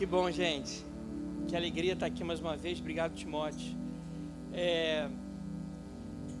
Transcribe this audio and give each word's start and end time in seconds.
Que 0.00 0.06
bom, 0.06 0.30
gente. 0.30 0.82
Que 1.46 1.54
alegria 1.54 1.92
estar 1.92 2.06
aqui 2.06 2.24
mais 2.24 2.40
uma 2.40 2.56
vez. 2.56 2.80
Obrigado, 2.80 3.14
Timóteo. 3.14 3.76
É, 4.50 5.10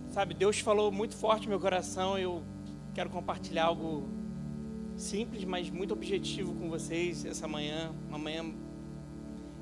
sabe, 0.08 0.32
Deus 0.32 0.60
falou 0.60 0.90
muito 0.90 1.14
forte 1.14 1.42
no 1.42 1.50
meu 1.50 1.60
coração. 1.60 2.18
Eu 2.18 2.42
quero 2.94 3.10
compartilhar 3.10 3.66
algo 3.66 4.08
simples, 4.96 5.44
mas 5.44 5.68
muito 5.68 5.92
objetivo 5.92 6.54
com 6.54 6.70
vocês 6.70 7.26
essa 7.26 7.46
manhã. 7.46 7.92
Uma 8.08 8.16
manhã 8.16 8.50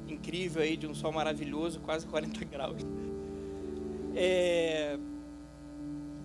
incrível 0.07 0.62
aí, 0.62 0.77
de 0.77 0.87
um 0.87 0.95
sol 0.95 1.11
maravilhoso, 1.11 1.80
quase 1.80 2.07
40 2.07 2.45
graus. 2.46 2.87
É, 4.15 4.96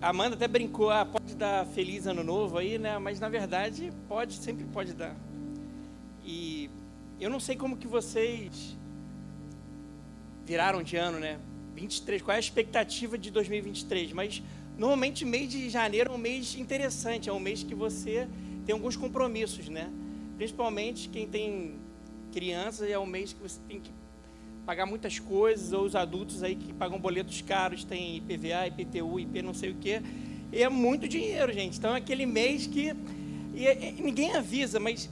a 0.00 0.10
Amanda 0.10 0.36
até 0.36 0.46
brincou, 0.46 0.92
ah, 0.92 1.04
pode 1.04 1.34
dar 1.34 1.66
feliz 1.66 2.06
ano 2.06 2.22
novo 2.22 2.56
aí, 2.56 2.78
né? 2.78 2.98
Mas 2.98 3.18
na 3.18 3.28
verdade 3.28 3.92
pode, 4.06 4.34
sempre 4.34 4.64
pode 4.66 4.92
dar. 4.92 5.16
E 6.24 6.70
eu 7.20 7.30
não 7.30 7.40
sei 7.40 7.56
como 7.56 7.76
que 7.76 7.86
vocês 7.86 8.76
viraram 10.44 10.82
de 10.82 10.96
ano, 10.96 11.18
né? 11.18 11.38
23, 11.74 12.22
qual 12.22 12.34
é 12.34 12.36
a 12.36 12.40
expectativa 12.40 13.16
de 13.18 13.30
2023? 13.30 14.12
Mas 14.12 14.42
normalmente 14.76 15.24
mês 15.24 15.50
de 15.50 15.68
janeiro 15.70 16.12
é 16.12 16.14
um 16.14 16.18
mês 16.18 16.54
interessante, 16.56 17.28
é 17.28 17.32
um 17.32 17.40
mês 17.40 17.62
que 17.62 17.74
você 17.74 18.28
tem 18.66 18.72
alguns 18.72 18.96
compromissos, 18.96 19.68
né? 19.68 19.90
Principalmente 20.36 21.08
quem 21.08 21.28
tem 21.28 21.76
crianças, 22.32 22.90
é 22.90 22.98
um 22.98 23.06
mês 23.06 23.32
que 23.32 23.40
você 23.40 23.58
tem 23.68 23.80
que 23.80 23.90
pagar 24.66 24.86
muitas 24.86 25.18
coisas, 25.18 25.72
ou 25.72 25.84
os 25.84 25.94
adultos 25.94 26.42
aí 26.42 26.56
que 26.56 26.72
pagam 26.72 26.98
boletos 26.98 27.40
caros, 27.42 27.84
tem 27.84 28.16
IPVA, 28.16 28.66
IPTU, 28.68 29.20
IP 29.20 29.42
não 29.42 29.54
sei 29.54 29.70
o 29.70 29.74
quê. 29.74 30.02
E 30.52 30.62
é 30.62 30.68
muito 30.68 31.06
dinheiro, 31.06 31.52
gente. 31.52 31.78
Então 31.78 31.94
é 31.94 31.98
aquele 31.98 32.26
mês 32.26 32.66
que. 32.66 32.94
E, 33.54 33.66
e 33.66 34.02
ninguém 34.02 34.34
avisa, 34.34 34.80
mas. 34.80 35.10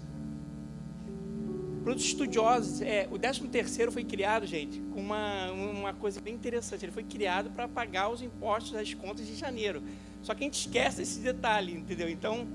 Para 1.83 1.95
os 1.95 2.05
estudiosos, 2.05 2.81
é, 2.81 3.09
o 3.11 3.19
13 3.19 3.49
terceiro 3.49 3.91
foi 3.91 4.05
criado, 4.05 4.47
gente, 4.47 4.81
com 4.93 5.01
uma, 5.01 5.51
uma 5.51 5.93
coisa 5.93 6.21
bem 6.21 6.35
interessante. 6.35 6.85
Ele 6.85 6.93
foi 6.93 7.03
criado 7.03 7.51
para 7.51 7.67
pagar 7.67 8.09
os 8.09 8.23
impostos 8.23 8.73
das 8.73 8.95
contas 8.95 9.27
de 9.27 9.35
janeiro. 9.35 9.83
Só 10.23 10.33
que 10.33 10.45
a 10.45 10.47
gente 10.47 10.61
esquece 10.61 11.03
esse 11.03 11.19
detalhe, 11.19 11.73
entendeu? 11.73 12.09
Então, 12.09 12.47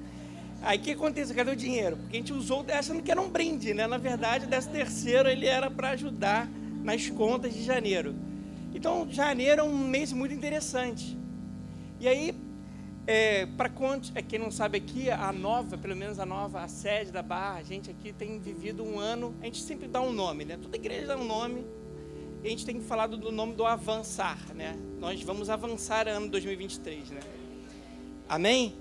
aí 0.62 0.78
o 0.78 0.82
que 0.82 0.92
acontece? 0.92 1.34
Cadê 1.34 1.52
o 1.52 1.56
dinheiro? 1.58 1.98
Porque 1.98 2.16
a 2.16 2.20
gente 2.20 2.32
usou 2.32 2.64
dessa 2.64 2.94
não 2.94 3.02
que 3.02 3.12
era 3.12 3.20
um 3.20 3.30
brinde, 3.30 3.74
né? 3.74 3.86
Na 3.86 3.98
verdade, 3.98 4.46
o 4.46 4.48
13 4.48 4.70
terceiro 4.70 5.28
ele 5.28 5.46
era 5.46 5.70
para 5.70 5.90
ajudar 5.90 6.50
nas 6.82 7.10
contas 7.10 7.54
de 7.54 7.64
janeiro. 7.64 8.16
Então, 8.74 9.06
janeiro 9.10 9.60
é 9.60 9.64
um 9.64 9.78
mês 9.78 10.14
muito 10.14 10.34
interessante. 10.34 11.18
E 12.00 12.08
aí, 12.08 12.34
é, 13.08 13.46
para 13.46 13.72
é, 14.14 14.22
quem 14.22 14.38
não 14.38 14.52
sabe 14.52 14.78
aqui, 14.78 15.10
a 15.10 15.32
nova, 15.32 15.78
pelo 15.78 15.96
menos 15.96 16.20
a 16.20 16.26
nova, 16.26 16.62
a 16.62 16.68
sede 16.68 17.10
da 17.10 17.24
Barra, 17.24 17.60
a 17.60 17.64
gente 17.64 17.90
aqui 17.90 18.12
tem 18.12 18.38
vivido 18.38 18.84
um 18.84 19.00
ano, 19.00 19.34
a 19.42 19.46
gente 19.46 19.62
sempre 19.62 19.88
dá 19.88 20.02
um 20.02 20.12
nome, 20.12 20.44
né? 20.44 20.60
Toda 20.62 20.76
igreja 20.76 21.08
dá 21.08 21.18
um 21.18 21.24
nome, 21.24 21.66
e 22.44 22.48
a 22.48 22.50
gente 22.50 22.66
tem 22.66 22.82
falado 22.82 23.16
do 23.16 23.32
nome 23.32 23.56
do 23.56 23.66
avançar, 23.66 24.38
né? 24.54 24.78
Nós 25.00 25.22
vamos 25.24 25.50
avançar 25.50 26.06
ano 26.10 26.28
2023, 26.28 27.12
né? 27.12 27.22
Amém? 28.28 28.76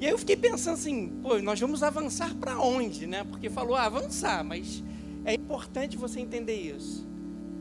E 0.00 0.06
aí 0.06 0.10
eu 0.10 0.18
fiquei 0.18 0.36
pensando 0.36 0.74
assim, 0.74 1.08
pô, 1.22 1.38
nós 1.38 1.60
vamos 1.60 1.82
avançar 1.82 2.34
para 2.36 2.58
onde, 2.58 3.06
né? 3.06 3.24
Porque 3.24 3.50
falou 3.50 3.76
ah, 3.76 3.84
avançar, 3.84 4.42
mas 4.42 4.82
é 5.22 5.34
importante 5.34 5.98
você 5.98 6.18
entender 6.18 6.56
isso. 6.56 7.06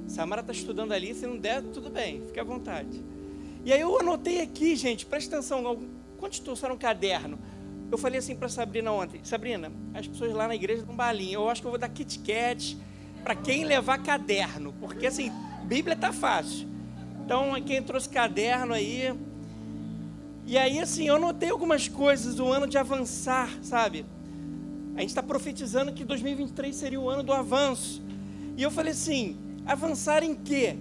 Samara 0.07 0.39
está 0.39 0.53
estudando 0.53 0.93
ali, 0.93 1.13
se 1.13 1.27
não 1.27 1.37
der, 1.37 1.61
tudo 1.61 1.89
bem, 1.89 2.21
fique 2.25 2.39
à 2.39 2.43
vontade. 2.43 3.03
E 3.63 3.71
aí 3.71 3.81
eu 3.81 3.99
anotei 3.99 4.41
aqui, 4.41 4.75
gente, 4.75 5.05
presta 5.05 5.37
atenção, 5.37 5.79
quantos 6.17 6.39
trouxeram 6.39 6.75
um 6.75 6.77
caderno? 6.77 7.39
Eu 7.91 7.97
falei 7.97 8.19
assim 8.19 8.35
para 8.35 8.49
Sabrina 8.49 8.91
ontem, 8.91 9.21
Sabrina, 9.23 9.71
as 9.93 10.07
pessoas 10.07 10.33
lá 10.33 10.47
na 10.47 10.55
igreja 10.55 10.83
dão 10.83 10.95
balinha, 10.95 11.35
eu 11.35 11.49
acho 11.49 11.61
que 11.61 11.67
eu 11.67 11.71
vou 11.71 11.79
dar 11.79 11.89
Kit 11.89 12.19
Kat 12.19 12.77
para 13.23 13.35
quem 13.35 13.63
levar 13.63 13.99
caderno, 13.99 14.73
porque 14.79 15.07
assim, 15.07 15.31
Bíblia 15.65 15.95
tá 15.95 16.11
fácil. 16.11 16.67
Então, 17.23 17.53
quem 17.61 17.81
trouxe 17.81 18.09
caderno 18.09 18.73
aí, 18.73 19.13
e 20.45 20.57
aí 20.57 20.79
assim, 20.79 21.07
eu 21.07 21.15
anotei 21.15 21.49
algumas 21.49 21.87
coisas, 21.87 22.39
o 22.39 22.47
ano 22.47 22.67
de 22.67 22.77
avançar, 22.77 23.49
sabe? 23.61 24.05
A 24.95 24.99
gente 24.99 25.09
está 25.09 25.23
profetizando 25.23 25.93
que 25.93 26.03
2023 26.03 26.75
seria 26.75 26.99
o 26.99 27.09
ano 27.09 27.23
do 27.23 27.31
avanço. 27.31 28.03
E 28.57 28.61
eu 28.61 28.69
falei 28.69 28.91
assim, 28.91 29.37
Avançar 29.65 30.23
em 30.23 30.35
quê? 30.35 30.75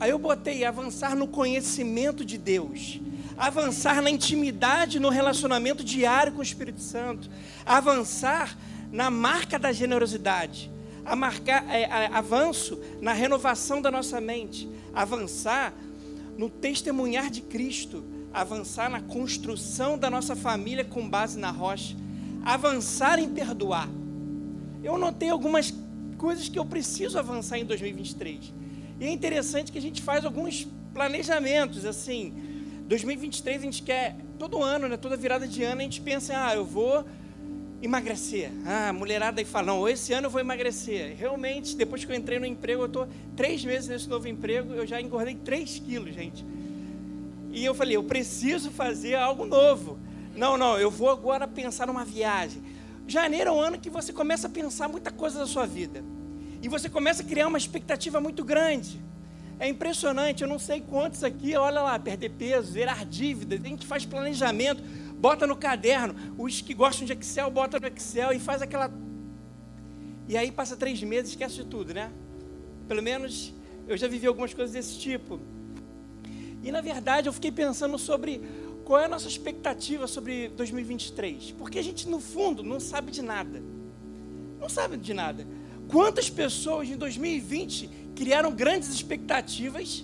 Aí 0.00 0.10
eu 0.10 0.18
botei 0.18 0.64
avançar 0.64 1.14
no 1.14 1.28
conhecimento 1.28 2.24
de 2.24 2.36
Deus, 2.36 3.00
avançar 3.36 4.02
na 4.02 4.10
intimidade, 4.10 4.98
no 4.98 5.08
relacionamento 5.08 5.84
diário 5.84 6.32
com 6.32 6.40
o 6.40 6.42
Espírito 6.42 6.80
Santo, 6.80 7.30
avançar 7.64 8.56
na 8.90 9.10
marca 9.10 9.58
da 9.58 9.72
generosidade, 9.72 10.70
a 11.04 11.16
marcar, 11.16 11.64
é, 11.68 11.84
a, 11.86 12.18
avanço 12.18 12.80
na 13.00 13.12
renovação 13.12 13.80
da 13.80 13.90
nossa 13.90 14.20
mente, 14.20 14.68
avançar 14.92 15.72
no 16.36 16.50
testemunhar 16.50 17.30
de 17.30 17.40
Cristo, 17.40 18.04
avançar 18.32 18.90
na 18.90 19.00
construção 19.00 19.98
da 19.98 20.10
nossa 20.10 20.34
família 20.34 20.84
com 20.84 21.08
base 21.08 21.38
na 21.38 21.50
rocha, 21.50 21.96
avançar 22.44 23.18
em 23.18 23.28
perdoar. 23.28 23.88
Eu 24.82 24.98
notei 24.98 25.28
algumas 25.28 25.72
coisas 26.18 26.48
que 26.48 26.58
eu 26.58 26.64
preciso 26.64 27.18
avançar 27.18 27.58
em 27.58 27.64
2023. 27.64 28.52
E 29.02 29.06
é 29.06 29.10
interessante 29.10 29.72
que 29.72 29.78
a 29.78 29.82
gente 29.82 30.00
faz 30.00 30.24
alguns 30.24 30.64
planejamentos, 30.94 31.84
assim, 31.84 32.32
2023 32.86 33.60
a 33.60 33.64
gente 33.64 33.82
quer, 33.82 34.14
todo 34.38 34.62
ano, 34.62 34.86
né, 34.86 34.96
toda 34.96 35.16
virada 35.16 35.44
de 35.44 35.64
ano, 35.64 35.80
a 35.80 35.82
gente 35.82 36.00
pensa, 36.00 36.32
ah, 36.36 36.54
eu 36.54 36.64
vou 36.64 37.04
emagrecer. 37.82 38.52
Ah, 38.64 38.90
a 38.90 38.92
mulherada 38.92 39.40
aí 39.40 39.44
fala, 39.44 39.66
não, 39.66 39.88
esse 39.88 40.12
ano 40.12 40.28
eu 40.28 40.30
vou 40.30 40.40
emagrecer. 40.40 41.16
Realmente, 41.18 41.74
depois 41.74 42.04
que 42.04 42.12
eu 42.12 42.14
entrei 42.14 42.38
no 42.38 42.46
emprego, 42.46 42.82
eu 42.82 42.86
estou 42.86 43.08
três 43.34 43.64
meses 43.64 43.88
nesse 43.88 44.08
novo 44.08 44.28
emprego, 44.28 44.72
eu 44.72 44.86
já 44.86 45.00
engordei 45.00 45.34
3 45.34 45.80
quilos, 45.80 46.14
gente. 46.14 46.46
E 47.50 47.64
eu 47.64 47.74
falei, 47.74 47.96
eu 47.96 48.04
preciso 48.04 48.70
fazer 48.70 49.16
algo 49.16 49.44
novo. 49.44 49.98
Não, 50.36 50.56
não, 50.56 50.78
eu 50.78 50.92
vou 50.92 51.10
agora 51.10 51.48
pensar 51.48 51.88
numa 51.88 52.04
viagem. 52.04 52.62
Janeiro 53.08 53.50
é 53.50 53.52
um 53.52 53.60
ano 53.60 53.80
que 53.80 53.90
você 53.90 54.12
começa 54.12 54.46
a 54.46 54.50
pensar 54.50 54.86
muita 54.86 55.10
coisa 55.10 55.40
da 55.40 55.46
sua 55.48 55.66
vida. 55.66 56.04
E 56.62 56.68
você 56.68 56.88
começa 56.88 57.22
a 57.22 57.26
criar 57.26 57.48
uma 57.48 57.58
expectativa 57.58 58.20
muito 58.20 58.44
grande. 58.44 59.02
É 59.58 59.68
impressionante, 59.68 60.42
eu 60.42 60.48
não 60.48 60.60
sei 60.60 60.80
quantos 60.80 61.24
aqui, 61.24 61.56
olha 61.56 61.82
lá, 61.82 61.98
perder 61.98 62.30
peso, 62.30 62.72
zerar 62.72 63.04
dívidas, 63.04 63.60
a 63.62 63.66
gente 63.66 63.86
faz 63.86 64.06
planejamento, 64.06 64.82
bota 65.18 65.44
no 65.44 65.56
caderno. 65.56 66.14
Os 66.38 66.60
que 66.60 66.72
gostam 66.72 67.04
de 67.04 67.12
Excel, 67.12 67.50
bota 67.50 67.80
no 67.80 67.86
Excel 67.88 68.32
e 68.32 68.38
faz 68.38 68.62
aquela. 68.62 68.90
E 70.28 70.36
aí 70.36 70.52
passa 70.52 70.76
três 70.76 71.02
meses, 71.02 71.30
esquece 71.32 71.56
de 71.56 71.64
tudo, 71.64 71.92
né? 71.92 72.12
Pelo 72.86 73.02
menos 73.02 73.52
eu 73.88 73.96
já 73.96 74.06
vivi 74.06 74.26
algumas 74.28 74.54
coisas 74.54 74.72
desse 74.72 74.98
tipo. 74.98 75.40
E 76.62 76.70
na 76.70 76.80
verdade 76.80 77.28
eu 77.28 77.32
fiquei 77.32 77.50
pensando 77.50 77.98
sobre 77.98 78.40
qual 78.84 79.00
é 79.00 79.06
a 79.06 79.08
nossa 79.08 79.26
expectativa 79.26 80.06
sobre 80.06 80.48
2023? 80.50 81.52
Porque 81.52 81.78
a 81.78 81.82
gente, 81.82 82.08
no 82.08 82.20
fundo, 82.20 82.62
não 82.62 82.78
sabe 82.78 83.10
de 83.10 83.22
nada. 83.22 83.60
Não 84.60 84.68
sabe 84.68 84.96
de 84.96 85.12
nada. 85.12 85.44
Quantas 85.92 86.30
pessoas 86.30 86.88
em 86.88 86.96
2020 86.96 87.86
criaram 88.16 88.50
grandes 88.50 88.88
expectativas, 88.88 90.02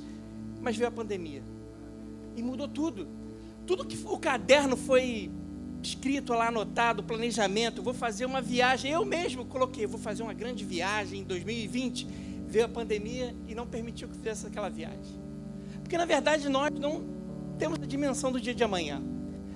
mas 0.60 0.76
veio 0.76 0.88
a 0.88 0.92
pandemia 0.92 1.42
e 2.36 2.42
mudou 2.42 2.68
tudo. 2.68 3.08
Tudo 3.66 3.86
que 3.86 3.96
o 4.04 4.18
caderno 4.18 4.76
foi 4.76 5.30
escrito 5.82 6.34
lá, 6.34 6.48
anotado, 6.48 7.02
planejamento, 7.02 7.82
vou 7.82 7.94
fazer 7.94 8.26
uma 8.26 8.42
viagem, 8.42 8.92
eu 8.92 9.02
mesmo 9.02 9.46
coloquei, 9.46 9.86
vou 9.86 9.98
fazer 9.98 10.22
uma 10.22 10.34
grande 10.34 10.62
viagem 10.62 11.20
em 11.20 11.24
2020. 11.24 12.06
Veio 12.46 12.66
a 12.66 12.68
pandemia 12.68 13.34
e 13.46 13.54
não 13.54 13.66
permitiu 13.66 14.08
que 14.08 14.14
fizesse 14.14 14.46
aquela 14.46 14.68
viagem. 14.68 15.18
Porque 15.80 15.96
na 15.96 16.04
verdade 16.04 16.50
nós 16.50 16.70
não 16.78 17.02
temos 17.58 17.80
a 17.82 17.86
dimensão 17.86 18.30
do 18.30 18.38
dia 18.38 18.54
de 18.54 18.62
amanhã. 18.62 19.02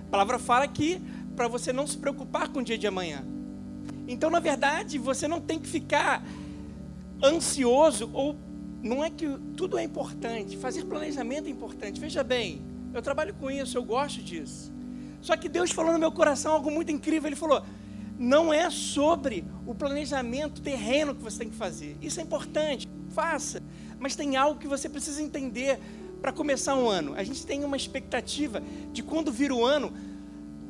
A 0.06 0.10
palavra 0.10 0.38
fala 0.38 0.66
que 0.66 0.98
para 1.36 1.46
você 1.46 1.74
não 1.74 1.86
se 1.86 1.98
preocupar 1.98 2.48
com 2.48 2.60
o 2.60 2.64
dia 2.64 2.78
de 2.78 2.86
amanhã. 2.86 3.22
Então, 4.06 4.30
na 4.30 4.40
verdade, 4.40 4.98
você 4.98 5.28
não 5.28 5.40
tem 5.40 5.58
que 5.58 5.68
ficar 5.68 6.24
ansioso 7.22 8.10
ou 8.12 8.36
não 8.82 9.04
é 9.04 9.10
que 9.10 9.28
tudo 9.56 9.78
é 9.78 9.84
importante, 9.84 10.56
fazer 10.56 10.84
planejamento 10.84 11.46
é 11.46 11.50
importante. 11.50 12.00
Veja 12.00 12.24
bem, 12.24 12.62
eu 12.92 13.00
trabalho 13.00 13.32
com 13.34 13.50
isso, 13.50 13.78
eu 13.78 13.84
gosto 13.84 14.20
disso. 14.20 14.72
Só 15.20 15.36
que 15.36 15.48
Deus 15.48 15.70
falou 15.70 15.92
no 15.92 15.98
meu 15.98 16.10
coração 16.10 16.52
algo 16.52 16.70
muito 16.70 16.90
incrível. 16.90 17.28
Ele 17.28 17.36
falou: 17.36 17.64
não 18.18 18.52
é 18.52 18.68
sobre 18.70 19.44
o 19.66 19.74
planejamento 19.74 20.60
terreno 20.60 21.14
que 21.14 21.22
você 21.22 21.38
tem 21.38 21.50
que 21.50 21.56
fazer. 21.56 21.96
Isso 22.02 22.18
é 22.18 22.22
importante, 22.24 22.88
faça. 23.10 23.62
Mas 24.00 24.16
tem 24.16 24.36
algo 24.36 24.58
que 24.58 24.66
você 24.66 24.88
precisa 24.88 25.22
entender 25.22 25.78
para 26.20 26.32
começar 26.32 26.74
um 26.74 26.88
ano. 26.88 27.14
A 27.16 27.22
gente 27.22 27.46
tem 27.46 27.64
uma 27.64 27.76
expectativa 27.76 28.62
de 28.92 29.02
quando 29.02 29.32
vira 29.32 29.54
o 29.54 29.64
ano, 29.64 29.92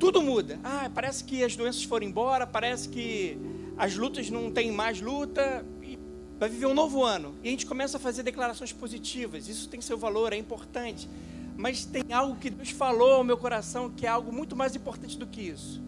tudo 0.02 0.20
muda. 0.20 0.58
Ah, 0.64 0.90
parece 0.92 1.22
que 1.22 1.44
as 1.44 1.54
doenças 1.54 1.84
foram 1.84 2.04
embora, 2.04 2.44
parece 2.44 2.88
que 2.88 3.38
as 3.78 3.94
lutas 3.94 4.28
não 4.30 4.50
tem 4.50 4.72
mais 4.72 5.00
luta, 5.00 5.64
e 5.80 5.96
vai 6.40 6.48
viver 6.48 6.66
um 6.66 6.74
novo 6.74 7.04
ano. 7.04 7.36
E 7.40 7.46
a 7.46 7.50
gente 7.52 7.64
começa 7.64 7.98
a 7.98 8.00
fazer 8.00 8.24
declarações 8.24 8.72
positivas. 8.72 9.46
Isso 9.46 9.68
tem 9.68 9.80
seu 9.80 9.96
valor, 9.96 10.32
é 10.32 10.36
importante. 10.36 11.08
Mas 11.56 11.84
tem 11.84 12.02
algo 12.12 12.34
que 12.34 12.50
Deus 12.50 12.70
falou 12.70 13.12
ao 13.12 13.22
meu 13.22 13.38
coração 13.38 13.90
que 13.90 14.04
é 14.04 14.08
algo 14.08 14.32
muito 14.32 14.56
mais 14.56 14.74
importante 14.74 15.16
do 15.16 15.24
que 15.24 15.40
isso. 15.40 15.80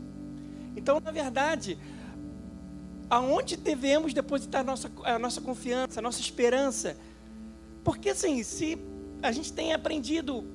Então, 0.76 1.00
na 1.00 1.10
verdade, 1.10 1.76
aonde 3.10 3.56
devemos 3.56 4.14
depositar 4.14 4.64
nossa, 4.64 4.88
a 5.02 5.18
nossa 5.18 5.40
confiança, 5.40 5.98
a 5.98 6.02
nossa 6.02 6.20
esperança. 6.20 6.96
Porque 7.82 8.10
assim, 8.10 8.44
se 8.44 8.78
a 9.20 9.32
gente 9.32 9.52
tem 9.52 9.72
aprendido 9.72 10.46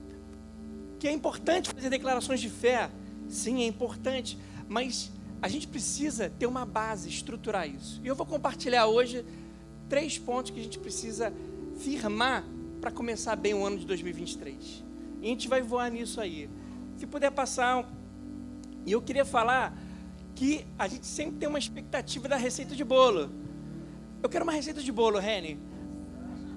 que 0.98 1.10
é 1.10 1.12
importante 1.12 1.70
fazer 1.70 1.90
declarações 1.90 2.40
de 2.40 2.50
fé, 2.50 2.90
sim, 3.30 3.64
é 3.64 3.68
importante, 3.68 4.38
mas 4.68 5.12
a 5.42 5.48
gente 5.48 5.68
precisa 5.68 6.30
ter 6.30 6.46
uma 6.46 6.66
base, 6.66 7.08
estruturar 7.08 7.70
isso. 7.70 8.02
E 8.04 8.08
eu 8.08 8.16
vou 8.16 8.26
compartilhar 8.26 8.88
hoje 8.88 9.26
três 9.88 10.18
pontos 10.18 10.52
que 10.52 10.60
a 10.60 10.64
gente 10.64 10.78
precisa 10.78 11.34
firmar 11.80 12.44
para 12.82 12.92
começar 12.92 13.36
bem 13.36 13.54
o 13.54 13.66
ano 13.66 13.78
de 13.78 13.86
2023. 13.86 14.84
E 15.22 15.26
a 15.26 15.30
gente 15.30 15.48
vai 15.48 15.62
voar 15.62 15.90
nisso 15.90 16.20
aí. 16.20 16.50
Se 16.98 17.06
puder 17.06 17.32
passar. 17.32 17.90
E 18.86 18.92
eu 18.92 19.02
queria 19.02 19.26
falar 19.26 19.78
que 20.36 20.66
a 20.78 20.88
gente 20.88 21.06
sempre 21.06 21.38
tem 21.38 21.50
uma 21.50 21.60
expectativa 21.60 22.28
da 22.28 22.38
receita 22.38 22.76
de 22.76 22.84
bolo. 22.84 23.30
Eu 24.22 24.30
quero 24.30 24.44
uma 24.44 24.54
receita 24.54 24.82
de 24.82 24.92
bolo, 24.92 25.20
Reni. 25.20 25.60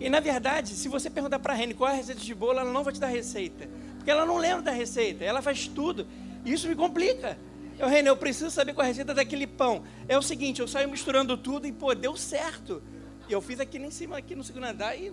E 0.00 0.08
na 0.08 0.20
verdade, 0.20 0.70
se 0.70 0.88
você 0.88 1.08
perguntar 1.08 1.38
para 1.38 1.52
a 1.52 1.56
Reni 1.56 1.74
qual 1.74 1.90
é 1.90 1.92
a 1.92 1.96
receita 1.96 2.20
de 2.20 2.34
bolo, 2.34 2.58
ela 2.58 2.72
não 2.72 2.82
vai 2.82 2.92
te 2.92 3.00
dar 3.00 3.06
receita. 3.06 3.68
Porque 3.96 4.10
ela 4.10 4.26
não 4.26 4.36
lembra 4.36 4.62
da 4.62 4.72
receita, 4.72 5.24
ela 5.24 5.40
faz 5.40 5.68
tudo. 5.68 6.06
Isso 6.44 6.68
me 6.68 6.74
complica. 6.74 7.38
Eu, 7.78 7.88
Reni, 7.88 8.08
eu 8.08 8.16
preciso 8.16 8.50
saber 8.50 8.74
qual 8.74 8.84
é 8.84 8.86
a 8.86 8.88
receita 8.88 9.14
daquele 9.14 9.46
pão. 9.46 9.82
É 10.08 10.16
o 10.16 10.22
seguinte, 10.22 10.60
eu 10.60 10.68
saio 10.68 10.88
misturando 10.88 11.36
tudo 11.36 11.66
e, 11.66 11.72
pô, 11.72 11.94
deu 11.94 12.16
certo. 12.16 12.82
E 13.28 13.32
eu 13.32 13.40
fiz 13.40 13.60
aqui 13.60 13.78
em 13.78 13.90
cima, 13.90 14.18
aqui 14.18 14.34
no 14.34 14.44
segundo 14.44 14.64
andar 14.64 14.96
e 14.96 15.12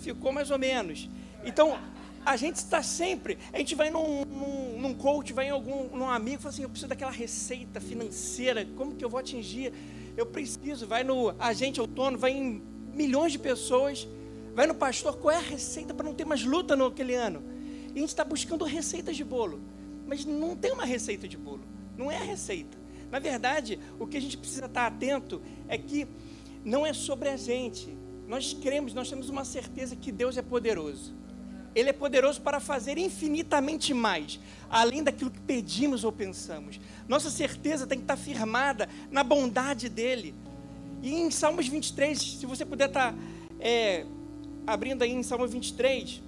ficou 0.00 0.32
mais 0.32 0.50
ou 0.50 0.58
menos. 0.58 1.08
Então, 1.44 1.78
a 2.24 2.36
gente 2.36 2.56
está 2.56 2.82
sempre, 2.82 3.38
a 3.52 3.58
gente 3.58 3.74
vai 3.74 3.88
num, 3.88 4.24
num, 4.24 4.80
num 4.80 4.94
coach, 4.94 5.32
vai 5.32 5.46
em 5.46 5.50
algum 5.50 5.96
num 5.96 6.10
amigo, 6.10 6.42
fala 6.42 6.52
assim, 6.52 6.62
eu 6.62 6.68
preciso 6.68 6.88
daquela 6.88 7.12
receita 7.12 7.80
financeira, 7.80 8.66
como 8.76 8.94
que 8.96 9.04
eu 9.04 9.08
vou 9.08 9.20
atingir? 9.20 9.72
Eu 10.16 10.26
preciso, 10.26 10.86
vai 10.88 11.04
no 11.04 11.34
agente 11.38 11.78
autônomo, 11.78 12.18
vai 12.18 12.32
em 12.32 12.60
milhões 12.92 13.30
de 13.30 13.38
pessoas, 13.38 14.08
vai 14.54 14.66
no 14.66 14.74
pastor, 14.74 15.16
qual 15.18 15.32
é 15.32 15.36
a 15.36 15.40
receita 15.40 15.94
para 15.94 16.04
não 16.04 16.14
ter 16.14 16.24
mais 16.24 16.42
luta 16.42 16.74
naquele 16.74 17.14
ano? 17.14 17.44
E 17.94 17.98
a 17.98 18.00
gente 18.00 18.08
está 18.08 18.24
buscando 18.24 18.64
receitas 18.64 19.16
de 19.16 19.22
bolo, 19.22 19.60
mas 20.06 20.24
não 20.24 20.56
tem 20.56 20.72
uma 20.72 20.84
receita 20.84 21.26
de 21.26 21.36
bolo, 21.36 21.64
não 21.96 22.10
é 22.10 22.16
a 22.16 22.22
receita. 22.22 22.78
Na 23.10 23.18
verdade, 23.18 23.78
o 23.98 24.06
que 24.06 24.16
a 24.16 24.20
gente 24.20 24.36
precisa 24.36 24.66
estar 24.66 24.86
atento 24.86 25.40
é 25.68 25.78
que 25.78 26.06
não 26.64 26.84
é 26.84 26.92
sobre 26.92 27.28
a 27.28 27.36
gente. 27.36 27.96
Nós 28.26 28.52
cremos, 28.52 28.92
nós 28.92 29.08
temos 29.08 29.28
uma 29.28 29.44
certeza 29.44 29.94
que 29.94 30.10
Deus 30.10 30.36
é 30.36 30.42
poderoso. 30.42 31.14
Ele 31.74 31.90
é 31.90 31.92
poderoso 31.92 32.40
para 32.40 32.58
fazer 32.58 32.98
infinitamente 32.98 33.92
mais, 33.92 34.40
além 34.68 35.02
daquilo 35.02 35.30
que 35.30 35.40
pedimos 35.40 36.04
ou 36.04 36.10
pensamos. 36.10 36.80
Nossa 37.06 37.30
certeza 37.30 37.86
tem 37.86 37.98
que 37.98 38.04
estar 38.04 38.16
firmada 38.16 38.88
na 39.10 39.22
bondade 39.22 39.88
dEle. 39.88 40.34
E 41.02 41.14
em 41.14 41.30
Salmos 41.30 41.68
23, 41.68 42.18
se 42.18 42.46
você 42.46 42.64
puder 42.64 42.88
estar 42.88 43.14
é, 43.60 44.06
abrindo 44.66 45.02
aí 45.02 45.12
em 45.12 45.22
Salmo 45.22 45.46
23, 45.46 46.22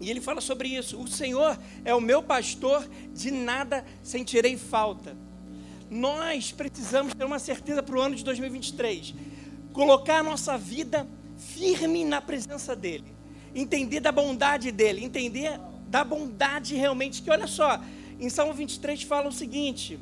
e 0.00 0.10
ele 0.10 0.20
fala 0.20 0.40
sobre 0.40 0.68
isso: 0.68 1.00
O 1.00 1.08
Senhor 1.08 1.58
é 1.84 1.94
o 1.94 2.00
meu 2.00 2.22
pastor, 2.22 2.88
de 3.14 3.30
nada 3.30 3.84
sentirei 4.02 4.56
falta. 4.56 5.16
Nós 5.90 6.52
precisamos 6.52 7.14
ter 7.14 7.24
uma 7.24 7.38
certeza 7.38 7.82
para 7.82 7.96
o 7.96 8.00
ano 8.00 8.16
de 8.16 8.24
2023, 8.24 9.14
colocar 9.72 10.18
a 10.18 10.22
nossa 10.22 10.58
vida 10.58 11.06
firme 11.36 12.04
na 12.04 12.20
presença 12.20 12.74
dEle 12.74 13.16
entender 13.56 14.00
da 14.00 14.12
bondade 14.12 14.70
dele, 14.70 15.02
entender 15.02 15.58
da 15.88 16.04
bondade 16.04 16.76
realmente. 16.76 17.22
Que 17.22 17.30
olha 17.30 17.46
só, 17.46 17.80
em 18.20 18.28
Salmo 18.28 18.52
23 18.52 19.02
fala 19.02 19.28
o 19.28 19.32
seguinte: 19.32 19.98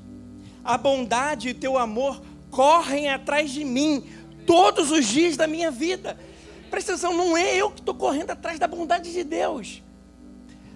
a 0.64 0.76
bondade 0.76 1.48
e 1.48 1.54
teu 1.54 1.78
amor 1.78 2.20
correm 2.50 3.08
atrás 3.08 3.50
de 3.52 3.64
mim 3.64 4.04
todos 4.46 4.90
os 4.90 5.06
dias 5.06 5.36
da 5.36 5.46
minha 5.46 5.70
vida. 5.70 6.18
Presta 6.74 6.90
atenção, 6.90 7.16
não 7.16 7.36
é 7.36 7.54
eu 7.54 7.70
que 7.70 7.78
estou 7.78 7.94
correndo 7.94 8.32
atrás 8.32 8.58
da 8.58 8.66
bondade 8.66 9.12
de 9.12 9.22
Deus. 9.22 9.80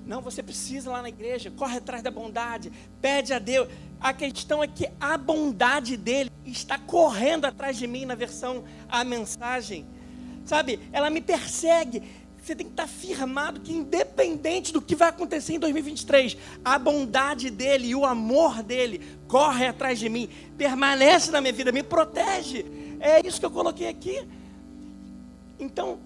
Não, 0.06 0.22
você 0.22 0.44
precisa 0.44 0.92
lá 0.92 1.02
na 1.02 1.08
igreja, 1.08 1.50
corre 1.50 1.78
atrás 1.78 2.04
da 2.04 2.08
bondade, 2.08 2.70
pede 3.00 3.32
a 3.32 3.40
Deus. 3.40 3.66
A 4.00 4.12
questão 4.12 4.62
é 4.62 4.68
que 4.68 4.88
a 5.00 5.18
bondade 5.18 5.96
dele 5.96 6.30
está 6.46 6.78
correndo 6.78 7.46
atrás 7.46 7.76
de 7.76 7.88
mim 7.88 8.04
na 8.04 8.14
versão 8.14 8.62
a 8.88 9.02
mensagem. 9.02 9.88
Sabe? 10.44 10.78
Ela 10.92 11.10
me 11.10 11.20
persegue. 11.20 12.04
Você 12.40 12.54
tem 12.54 12.66
que 12.66 12.74
estar 12.74 12.86
firmado 12.86 13.58
que, 13.58 13.72
independente 13.72 14.72
do 14.72 14.80
que 14.80 14.94
vai 14.94 15.08
acontecer 15.08 15.54
em 15.54 15.58
2023, 15.58 16.36
a 16.64 16.78
bondade 16.78 17.50
dele 17.50 17.88
e 17.88 17.94
o 17.96 18.06
amor 18.06 18.62
dele 18.62 19.18
corre 19.26 19.66
atrás 19.66 19.98
de 19.98 20.08
mim, 20.08 20.28
permanece 20.56 21.32
na 21.32 21.40
minha 21.40 21.52
vida, 21.52 21.72
me 21.72 21.82
protege. 21.82 22.64
É 23.00 23.26
isso 23.26 23.40
que 23.40 23.46
eu 23.46 23.50
coloquei 23.50 23.88
aqui. 23.88 24.24
Então, 25.58 25.98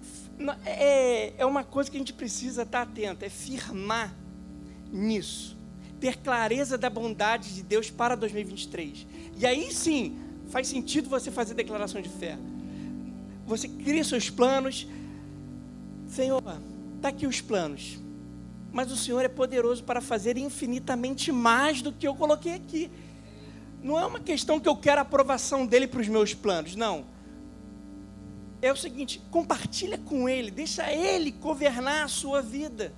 é, 0.65 1.33
é 1.37 1.45
uma 1.45 1.63
coisa 1.63 1.89
que 1.89 1.97
a 1.97 1.99
gente 1.99 2.13
precisa 2.13 2.63
estar 2.63 2.81
atento, 2.81 3.23
é 3.23 3.29
firmar 3.29 4.15
nisso, 4.91 5.55
ter 5.99 6.17
clareza 6.17 6.77
da 6.77 6.89
bondade 6.89 7.53
de 7.53 7.61
Deus 7.61 7.89
para 7.89 8.15
2023. 8.15 9.05
E 9.37 9.45
aí 9.45 9.71
sim, 9.71 10.17
faz 10.49 10.67
sentido 10.67 11.09
você 11.09 11.29
fazer 11.29 11.53
declaração 11.53 12.01
de 12.01 12.09
fé. 12.09 12.37
Você 13.45 13.67
cria 13.67 14.03
seus 14.03 14.29
planos, 14.29 14.87
Senhor, 16.07 16.41
está 16.95 17.09
aqui 17.09 17.27
os 17.27 17.41
planos, 17.41 17.99
mas 18.71 18.91
o 18.91 18.97
Senhor 18.97 19.23
é 19.23 19.27
poderoso 19.27 19.83
para 19.83 20.01
fazer 20.01 20.37
infinitamente 20.37 21.31
mais 21.31 21.81
do 21.81 21.91
que 21.91 22.07
eu 22.07 22.15
coloquei 22.15 22.53
aqui. 22.53 22.89
Não 23.83 23.99
é 23.99 24.05
uma 24.05 24.19
questão 24.19 24.59
que 24.59 24.67
eu 24.67 24.75
quero 24.75 24.99
a 24.99 25.01
aprovação 25.01 25.65
dele 25.65 25.87
para 25.87 25.99
os 25.99 26.07
meus 26.07 26.33
planos, 26.33 26.75
não. 26.75 27.12
É 28.63 28.71
o 28.71 28.75
seguinte, 28.75 29.21
compartilha 29.29 29.97
com 29.97 30.27
ele, 30.29 30.49
deixa 30.49 30.91
ele 30.91 31.31
governar 31.31 32.05
a 32.05 32.07
sua 32.07 32.41
vida. 32.41 32.93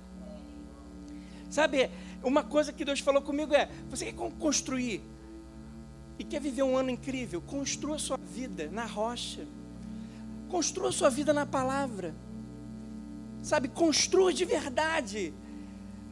Sabe, 1.50 1.90
uma 2.22 2.42
coisa 2.42 2.72
que 2.72 2.84
Deus 2.84 3.00
falou 3.00 3.20
comigo 3.20 3.52
é: 3.52 3.68
você 3.90 4.06
quer 4.06 4.14
construir 4.38 5.02
e 6.18 6.24
quer 6.24 6.40
viver 6.40 6.62
um 6.62 6.76
ano 6.76 6.90
incrível? 6.90 7.40
Construa 7.40 7.98
sua 7.98 8.16
vida 8.16 8.70
na 8.72 8.84
rocha, 8.84 9.46
construa 10.48 10.92
sua 10.92 11.10
vida 11.10 11.32
na 11.34 11.44
palavra 11.44 12.14
sabe, 13.46 13.68
construa 13.68 14.32
de 14.32 14.44
verdade. 14.44 15.32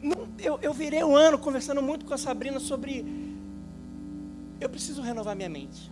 Não, 0.01 0.27
eu, 0.39 0.57
eu 0.61 0.73
virei 0.73 1.03
um 1.03 1.15
ano 1.15 1.37
conversando 1.37 1.81
muito 1.81 2.05
com 2.05 2.13
a 2.13 2.17
Sabrina 2.17 2.59
sobre. 2.59 3.05
Eu 4.59 4.69
preciso 4.69 5.01
renovar 5.01 5.35
minha 5.35 5.49
mente. 5.49 5.91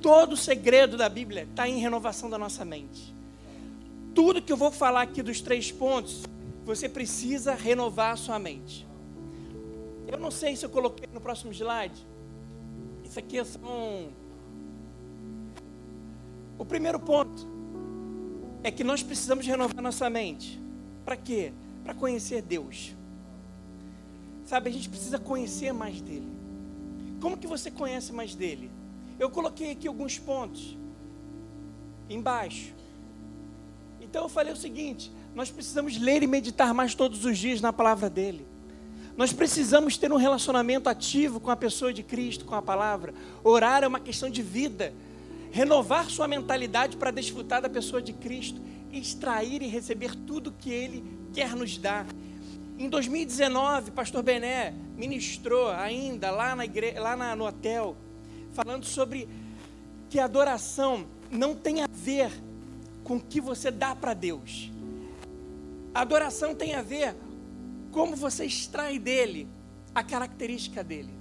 Todo 0.00 0.32
o 0.32 0.36
segredo 0.36 0.96
da 0.96 1.08
Bíblia 1.08 1.42
está 1.42 1.68
em 1.68 1.78
renovação 1.78 2.30
da 2.30 2.38
nossa 2.38 2.64
mente. 2.64 3.14
Tudo 4.14 4.40
que 4.40 4.52
eu 4.52 4.56
vou 4.56 4.70
falar 4.70 5.02
aqui 5.02 5.22
dos 5.22 5.40
três 5.40 5.70
pontos, 5.70 6.24
você 6.64 6.88
precisa 6.88 7.54
renovar 7.54 8.12
a 8.12 8.16
sua 8.16 8.38
mente. 8.38 8.86
Eu 10.08 10.18
não 10.18 10.30
sei 10.30 10.56
se 10.56 10.64
eu 10.64 10.70
coloquei 10.70 11.08
no 11.12 11.20
próximo 11.20 11.52
slide. 11.52 12.06
Isso 13.04 13.18
aqui 13.18 13.44
são. 13.44 14.08
O 16.58 16.64
primeiro 16.64 16.98
ponto 16.98 17.46
é 18.62 18.70
que 18.70 18.82
nós 18.82 19.02
precisamos 19.02 19.46
renovar 19.46 19.82
nossa 19.82 20.08
mente. 20.08 20.60
Para 21.04 21.16
quê? 21.16 21.52
Para 21.84 21.94
conhecer 21.94 22.42
Deus. 22.42 22.94
Sabe, 24.46 24.68
a 24.68 24.72
gente 24.72 24.88
precisa 24.88 25.18
conhecer 25.18 25.72
mais 25.72 26.00
dele. 26.00 26.28
Como 27.20 27.36
que 27.36 27.46
você 27.46 27.70
conhece 27.70 28.12
mais 28.12 28.34
dele? 28.34 28.70
Eu 29.20 29.28
coloquei 29.28 29.72
aqui 29.72 29.86
alguns 29.86 30.18
pontos 30.18 30.78
embaixo. 32.08 32.74
Então 34.00 34.22
eu 34.22 34.28
falei 34.30 34.50
o 34.50 34.56
seguinte: 34.56 35.12
nós 35.34 35.50
precisamos 35.50 35.98
ler 35.98 36.22
e 36.22 36.26
meditar 36.26 36.72
mais 36.72 36.94
todos 36.94 37.26
os 37.26 37.36
dias 37.36 37.60
na 37.60 37.70
palavra 37.70 38.08
dele. 38.08 38.46
Nós 39.18 39.30
precisamos 39.30 39.98
ter 39.98 40.10
um 40.10 40.16
relacionamento 40.16 40.88
ativo 40.88 41.38
com 41.38 41.50
a 41.50 41.56
pessoa 41.56 41.92
de 41.92 42.02
Cristo, 42.02 42.46
com 42.46 42.54
a 42.54 42.62
palavra. 42.62 43.12
Orar 43.44 43.84
é 43.84 43.86
uma 43.86 44.00
questão 44.00 44.30
de 44.30 44.42
vida 44.42 44.94
renovar 45.52 46.08
sua 46.08 46.26
mentalidade 46.26 46.96
para 46.96 47.10
desfrutar 47.10 47.60
da 47.60 47.68
pessoa 47.68 48.00
de 48.00 48.14
Cristo, 48.14 48.58
extrair 48.90 49.60
e 49.60 49.66
receber 49.66 50.14
tudo 50.14 50.50
que 50.50 50.70
Ele 50.70 51.04
quer 51.34 51.54
nos 51.54 51.76
dar. 51.76 52.06
Em 52.78 52.88
2019, 52.88 53.90
Pastor 53.90 54.22
Bené 54.22 54.72
ministrou 54.96 55.68
ainda 55.68 56.30
lá, 56.30 56.56
na 56.56 56.64
igre... 56.64 56.98
lá 56.98 57.14
na, 57.14 57.36
no 57.36 57.46
hotel, 57.46 57.94
falando 58.52 58.84
sobre 58.84 59.28
que 60.08 60.18
adoração 60.18 61.06
não 61.30 61.54
tem 61.54 61.82
a 61.82 61.88
ver 61.90 62.30
com 63.04 63.16
o 63.16 63.20
que 63.20 63.40
você 63.40 63.70
dá 63.70 63.94
para 63.94 64.14
Deus. 64.14 64.70
Adoração 65.94 66.54
tem 66.54 66.74
a 66.74 66.82
ver 66.82 67.16
como 67.90 68.14
você 68.16 68.44
extrai 68.44 68.98
dele 68.98 69.48
a 69.94 70.02
característica 70.02 70.84
dele 70.84 71.20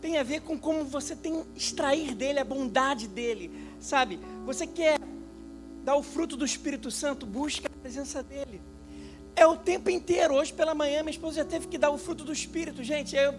tem 0.00 0.16
a 0.16 0.22
ver 0.22 0.40
com 0.40 0.58
como 0.58 0.84
você 0.84 1.14
tem 1.14 1.44
extrair 1.54 2.14
dele 2.14 2.38
a 2.40 2.44
bondade 2.44 3.06
dele, 3.06 3.50
sabe? 3.78 4.18
Você 4.46 4.66
quer 4.66 4.98
dar 5.84 5.96
o 5.96 6.02
fruto 6.02 6.36
do 6.36 6.44
Espírito 6.44 6.90
Santo, 6.90 7.26
busca 7.26 7.68
a 7.68 7.80
presença 7.80 8.22
dele. 8.22 8.60
É 9.36 9.46
o 9.46 9.56
tempo 9.56 9.90
inteiro. 9.90 10.34
Hoje 10.34 10.52
pela 10.52 10.74
manhã 10.74 11.02
minha 11.02 11.10
esposa 11.10 11.36
já 11.36 11.44
teve 11.44 11.68
que 11.68 11.78
dar 11.78 11.90
o 11.90 11.98
fruto 11.98 12.24
do 12.24 12.32
Espírito, 12.32 12.82
gente. 12.82 13.14
Eu, 13.14 13.34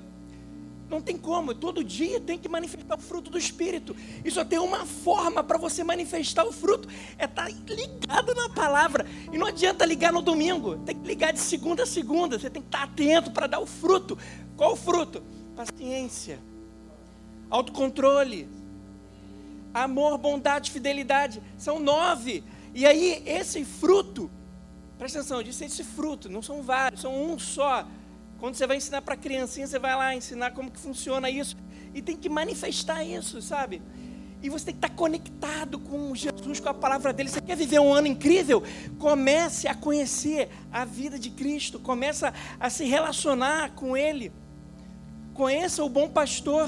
Não 0.92 1.02
tem 1.02 1.18
como, 1.18 1.56
todo 1.56 1.86
dia 1.86 2.20
tem 2.20 2.38
que 2.38 2.50
manifestar 2.50 2.98
o 2.98 3.02
fruto 3.02 3.32
do 3.32 3.38
Espírito. 3.38 3.96
E 4.26 4.30
só 4.30 4.44
tem 4.44 4.60
uma 4.60 4.86
forma 4.86 5.42
para 5.42 5.58
você 5.58 5.86
manifestar 5.86 6.46
o 6.46 6.52
fruto: 6.52 6.90
é 7.18 7.24
estar 7.24 7.46
tá 7.46 7.50
ligado 7.50 8.36
na 8.36 8.50
palavra. 8.50 9.06
E 9.32 9.38
não 9.38 9.48
adianta 9.48 9.86
ligar 9.86 10.12
no 10.12 10.22
domingo, 10.22 10.80
tem 10.80 10.94
que 10.94 11.08
ligar 11.08 11.32
de 11.32 11.40
segunda 11.40 11.84
a 11.84 11.86
segunda. 11.86 12.38
Você 12.38 12.50
tem 12.50 12.62
que 12.62 12.68
estar 12.68 12.80
tá 12.80 12.84
atento 12.84 13.32
para 13.32 13.48
dar 13.48 13.62
o 13.62 13.66
fruto. 13.66 14.18
Qual 14.58 14.74
o 14.74 14.76
fruto? 14.76 15.24
Paciência, 15.56 16.40
autocontrole, 17.50 18.50
amor, 19.74 20.18
bondade, 20.18 20.72
fidelidade. 20.72 21.42
São 21.58 21.80
nove. 21.80 22.44
E 22.76 22.86
aí, 22.86 23.24
esse 23.26 23.64
fruto, 23.64 24.30
presta 24.98 25.20
atenção, 25.20 25.38
eu 25.38 25.44
disse 25.44 25.64
esse 25.64 25.86
fruto, 25.86 26.28
não 26.28 26.42
são 26.42 26.62
vários, 26.62 27.00
são 27.00 27.32
um 27.32 27.40
só. 27.40 27.88
Quando 28.42 28.56
você 28.56 28.66
vai 28.66 28.78
ensinar 28.78 29.04
para 29.04 29.16
criancinha, 29.16 29.68
você 29.68 29.78
vai 29.78 29.96
lá 29.96 30.16
ensinar 30.16 30.50
como 30.50 30.72
que 30.72 30.80
funciona 30.80 31.30
isso. 31.30 31.56
E 31.94 32.02
tem 32.02 32.18
que 32.18 32.28
manifestar 32.28 33.04
isso, 33.04 33.40
sabe? 33.40 33.84
E 34.42 34.50
você 34.50 34.66
tem 34.66 34.74
que 34.74 34.80
estar 34.80 34.96
conectado 34.96 35.78
com 35.78 36.16
Jesus, 36.16 36.60
com 36.60 36.68
a 36.68 36.74
palavra 36.74 37.14
dele. 37.14 37.30
Você 37.30 37.40
quer 37.40 37.56
viver 37.56 37.78
um 37.78 37.94
ano 37.94 38.08
incrível? 38.08 38.64
Comece 38.98 39.68
a 39.68 39.76
conhecer 39.76 40.50
a 40.72 40.84
vida 40.84 41.20
de 41.20 41.30
Cristo. 41.30 41.80
Comece 41.80 42.26
a 42.60 42.68
se 42.72 42.84
relacionar 42.84 43.76
com 43.76 43.96
Ele. 43.96 44.32
Conheça 45.36 45.84
o 45.84 45.90
bom 45.90 46.10
pastor. 46.10 46.68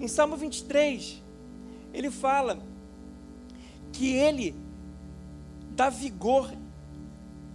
Em 0.00 0.08
Salmo 0.08 0.34
23, 0.34 1.22
ele 1.92 2.10
fala 2.10 2.58
que 3.92 4.14
ele 4.14 4.56
dá 5.72 5.90
vigor. 5.90 6.50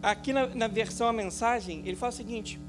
Aqui 0.03 0.31
na, 0.31 0.45
na 0.45 0.67
versão 0.67 1.07
a 1.07 1.13
mensagem, 1.13 1.81
ele 1.85 1.95
fala 1.95 2.11
o 2.11 2.15
seguinte: 2.15 2.59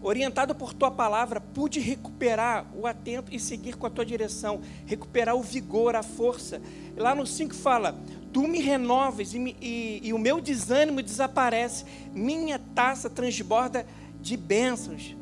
Orientado 0.00 0.54
por 0.54 0.72
tua 0.72 0.90
palavra, 0.90 1.40
pude 1.40 1.80
recuperar 1.80 2.66
o 2.72 2.86
atento 2.86 3.34
e 3.34 3.40
seguir 3.40 3.76
com 3.76 3.86
a 3.86 3.90
tua 3.90 4.06
direção, 4.06 4.60
recuperar 4.86 5.34
o 5.34 5.42
vigor, 5.42 5.96
a 5.96 6.04
força. 6.04 6.62
Lá 6.96 7.14
no 7.14 7.26
5 7.26 7.54
fala: 7.54 8.00
Tu 8.32 8.46
me 8.46 8.60
renovas 8.60 9.34
e, 9.34 9.38
me, 9.40 9.56
e, 9.60 10.00
e 10.04 10.12
o 10.12 10.18
meu 10.18 10.40
desânimo 10.40 11.02
desaparece, 11.02 11.84
minha 12.14 12.60
taça 12.60 13.10
transborda 13.10 13.84
de 14.20 14.36
bênçãos. 14.36 15.17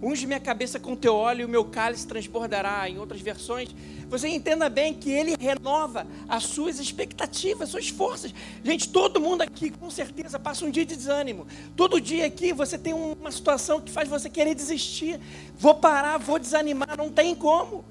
Unge 0.00 0.26
minha 0.26 0.38
cabeça 0.38 0.78
com 0.78 0.94
teu 0.94 1.14
óleo 1.14 1.42
e 1.42 1.44
o 1.44 1.48
meu 1.48 1.64
cálice 1.64 2.06
transbordará. 2.06 2.88
Em 2.88 2.98
outras 2.98 3.20
versões, 3.20 3.74
você 4.08 4.28
entenda 4.28 4.68
bem 4.68 4.94
que 4.94 5.10
ele 5.10 5.34
renova 5.38 6.06
as 6.28 6.44
suas 6.44 6.78
expectativas, 6.78 7.62
as 7.62 7.70
suas 7.70 7.88
forças. 7.88 8.32
Gente, 8.62 8.88
todo 8.88 9.20
mundo 9.20 9.42
aqui 9.42 9.70
com 9.70 9.90
certeza 9.90 10.38
passa 10.38 10.64
um 10.64 10.70
dia 10.70 10.86
de 10.86 10.94
desânimo. 10.94 11.46
Todo 11.76 12.00
dia 12.00 12.26
aqui 12.26 12.52
você 12.52 12.78
tem 12.78 12.94
uma 12.94 13.32
situação 13.32 13.80
que 13.80 13.90
faz 13.90 14.08
você 14.08 14.30
querer 14.30 14.54
desistir. 14.54 15.18
Vou 15.58 15.74
parar, 15.74 16.16
vou 16.16 16.38
desanimar, 16.38 16.96
não 16.96 17.10
tem 17.10 17.34
como. 17.34 17.84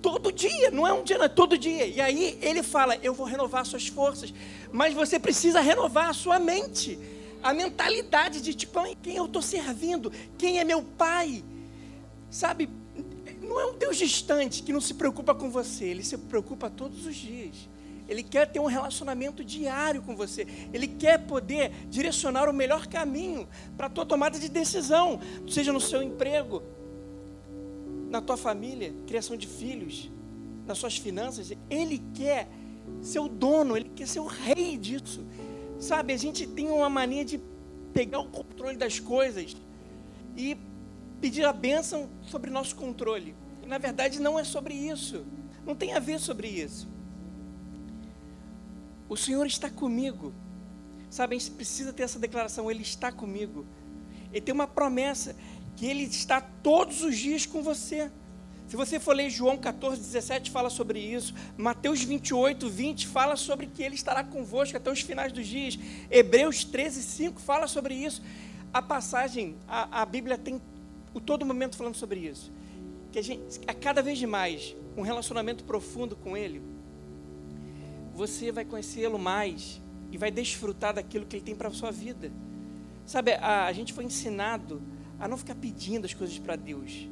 Todo 0.00 0.30
dia, 0.30 0.70
não 0.70 0.86
é 0.86 0.92
um 0.92 1.02
dia, 1.02 1.18
não 1.18 1.24
é 1.24 1.28
todo 1.28 1.58
dia. 1.58 1.84
E 1.84 2.00
aí 2.00 2.38
ele 2.40 2.62
fala: 2.62 2.96
Eu 3.02 3.12
vou 3.12 3.26
renovar 3.26 3.66
suas 3.66 3.88
forças. 3.88 4.32
Mas 4.70 4.94
você 4.94 5.18
precisa 5.18 5.60
renovar 5.60 6.08
a 6.08 6.12
sua 6.12 6.38
mente 6.38 6.96
a 7.42 7.52
mentalidade 7.54 8.40
de 8.40 8.54
tipo, 8.54 8.80
quem 9.02 9.16
eu 9.16 9.26
estou 9.26 9.42
servindo, 9.42 10.12
quem 10.36 10.58
é 10.58 10.64
meu 10.64 10.82
pai, 10.82 11.44
sabe? 12.30 12.68
Não 13.42 13.60
é 13.60 13.66
um 13.66 13.78
Deus 13.78 13.96
distante 13.96 14.62
que 14.62 14.72
não 14.72 14.80
se 14.80 14.94
preocupa 14.94 15.34
com 15.34 15.50
você, 15.50 15.86
ele 15.86 16.04
se 16.04 16.18
preocupa 16.18 16.68
todos 16.68 17.06
os 17.06 17.16
dias. 17.16 17.68
Ele 18.08 18.22
quer 18.22 18.46
ter 18.50 18.58
um 18.58 18.64
relacionamento 18.64 19.44
diário 19.44 20.00
com 20.00 20.16
você. 20.16 20.46
Ele 20.72 20.88
quer 20.88 21.18
poder 21.26 21.70
direcionar 21.90 22.48
o 22.48 22.54
melhor 22.54 22.86
caminho 22.86 23.46
para 23.76 23.86
a 23.86 23.90
tua 23.90 24.06
tomada 24.06 24.38
de 24.38 24.48
decisão, 24.48 25.20
seja 25.46 25.72
no 25.74 25.80
seu 25.80 26.02
emprego, 26.02 26.62
na 28.08 28.22
tua 28.22 28.38
família, 28.38 28.94
criação 29.06 29.36
de 29.36 29.46
filhos, 29.46 30.10
nas 30.66 30.78
suas 30.78 30.96
finanças. 30.96 31.52
Ele 31.68 32.02
quer 32.14 32.48
ser 33.02 33.18
o 33.18 33.28
dono, 33.28 33.76
ele 33.76 33.90
quer 33.94 34.08
ser 34.08 34.20
o 34.20 34.26
rei 34.26 34.78
disso. 34.78 35.22
Sabe, 35.78 36.12
a 36.12 36.16
gente 36.16 36.46
tem 36.46 36.68
uma 36.70 36.88
mania 36.88 37.24
de 37.24 37.40
pegar 37.92 38.18
o 38.18 38.28
controle 38.28 38.76
das 38.76 38.98
coisas 38.98 39.56
e 40.36 40.56
pedir 41.20 41.44
a 41.44 41.52
bênção 41.52 42.08
sobre 42.22 42.50
nosso 42.50 42.74
controle. 42.74 43.34
E, 43.62 43.66
na 43.66 43.78
verdade, 43.78 44.20
não 44.20 44.38
é 44.38 44.44
sobre 44.44 44.74
isso. 44.74 45.24
Não 45.64 45.74
tem 45.74 45.94
a 45.94 46.00
ver 46.00 46.18
sobre 46.18 46.48
isso. 46.48 46.88
O 49.08 49.16
Senhor 49.16 49.46
está 49.46 49.70
comigo. 49.70 50.34
Sabe, 51.10 51.36
a 51.36 51.38
gente 51.38 51.52
precisa 51.52 51.92
ter 51.92 52.02
essa 52.02 52.18
declaração: 52.18 52.70
Ele 52.70 52.82
está 52.82 53.10
comigo. 53.10 53.64
Ele 54.32 54.40
tem 54.40 54.54
uma 54.54 54.66
promessa 54.66 55.34
que 55.76 55.86
Ele 55.86 56.02
está 56.02 56.40
todos 56.40 57.02
os 57.02 57.16
dias 57.16 57.46
com 57.46 57.62
você. 57.62 58.10
Se 58.68 58.76
você 58.76 59.00
for 59.00 59.16
ler 59.16 59.30
João 59.30 59.56
14, 59.56 59.98
17, 59.98 60.50
fala 60.50 60.68
sobre 60.68 60.98
isso. 61.00 61.34
Mateus 61.56 62.04
28, 62.04 62.68
20 62.68 63.06
fala 63.06 63.34
sobre 63.34 63.66
que 63.66 63.82
ele 63.82 63.94
estará 63.94 64.22
convosco 64.22 64.76
até 64.76 64.92
os 64.92 65.00
finais 65.00 65.32
dos 65.32 65.46
dias. 65.46 65.78
Hebreus 66.10 66.64
13, 66.64 67.02
5 67.02 67.40
fala 67.40 67.66
sobre 67.66 67.94
isso. 67.94 68.22
A 68.70 68.82
passagem, 68.82 69.56
a, 69.66 70.02
a 70.02 70.04
Bíblia 70.04 70.36
tem 70.36 70.60
o 71.14 71.20
todo 71.20 71.46
momento 71.46 71.78
falando 71.78 71.94
sobre 71.94 72.20
isso. 72.20 72.52
Que 73.10 73.18
a 73.18 73.22
gente, 73.22 73.58
a 73.66 73.72
cada 73.72 74.02
vez 74.02 74.22
mais, 74.24 74.76
um 74.98 75.00
relacionamento 75.00 75.64
profundo 75.64 76.14
com 76.14 76.36
Ele, 76.36 76.60
você 78.12 78.52
vai 78.52 78.66
conhecê-lo 78.66 79.18
mais 79.18 79.80
e 80.12 80.18
vai 80.18 80.30
desfrutar 80.30 80.92
daquilo 80.92 81.24
que 81.24 81.36
Ele 81.36 81.44
tem 81.44 81.56
para 81.56 81.68
a 81.68 81.72
sua 81.72 81.90
vida. 81.90 82.30
Sabe, 83.06 83.32
a, 83.32 83.64
a 83.64 83.72
gente 83.72 83.94
foi 83.94 84.04
ensinado 84.04 84.82
a 85.18 85.26
não 85.26 85.38
ficar 85.38 85.54
pedindo 85.54 86.04
as 86.04 86.12
coisas 86.12 86.38
para 86.38 86.54
Deus 86.54 87.08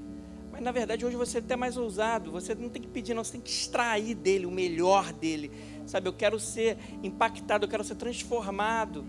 mas 0.56 0.64
na 0.64 0.72
verdade 0.72 1.04
hoje 1.04 1.16
você 1.16 1.36
é 1.36 1.40
até 1.40 1.54
mais 1.54 1.76
ousado. 1.76 2.30
Você 2.30 2.54
não 2.54 2.70
tem 2.70 2.80
que 2.80 2.88
pedir, 2.88 3.12
não. 3.12 3.22
Você 3.22 3.32
tem 3.32 3.42
que 3.42 3.50
extrair 3.50 4.14
dele 4.14 4.46
o 4.46 4.50
melhor 4.50 5.12
dele. 5.12 5.50
Sabe, 5.86 6.08
eu 6.08 6.14
quero 6.14 6.40
ser 6.40 6.78
impactado, 7.02 7.66
eu 7.66 7.68
quero 7.68 7.84
ser 7.84 7.94
transformado. 7.94 9.04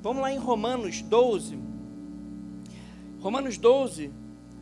Vamos 0.00 0.22
lá 0.22 0.32
em 0.32 0.38
Romanos 0.38 1.02
12. 1.02 1.58
Romanos 3.20 3.58
12 3.58 4.10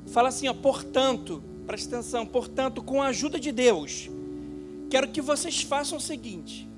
fala 0.08 0.30
assim, 0.30 0.49
ó, 0.49 0.52
portanto, 0.52 1.44
presta 1.64 1.97
atenção, 1.97 2.26
portanto, 2.26 2.82
com 2.82 3.00
a 3.00 3.06
ajuda 3.06 3.38
de 3.38 3.52
Deus, 3.52 4.11
quero 4.90 5.06
que 5.06 5.20
vocês 5.20 5.62
façam 5.62 5.99
o 5.99 6.00
seguinte: 6.00 6.68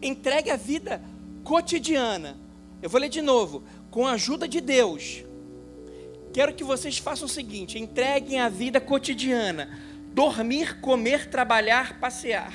entregue 0.00 0.50
a 0.50 0.56
vida 0.56 1.02
cotidiana. 1.42 2.38
Eu 2.80 2.88
vou 2.88 3.00
ler 3.00 3.08
de 3.08 3.22
novo. 3.22 3.64
Com 3.90 4.06
a 4.06 4.12
ajuda 4.12 4.46
de 4.46 4.60
Deus, 4.60 5.24
quero 6.36 6.52
que 6.52 6.62
vocês 6.62 6.98
façam 6.98 7.24
o 7.24 7.30
seguinte: 7.30 7.78
entreguem 7.78 8.38
a 8.40 8.50
vida 8.50 8.78
cotidiana, 8.78 9.70
dormir, 10.12 10.82
comer, 10.82 11.30
trabalhar, 11.30 11.98
passear 11.98 12.52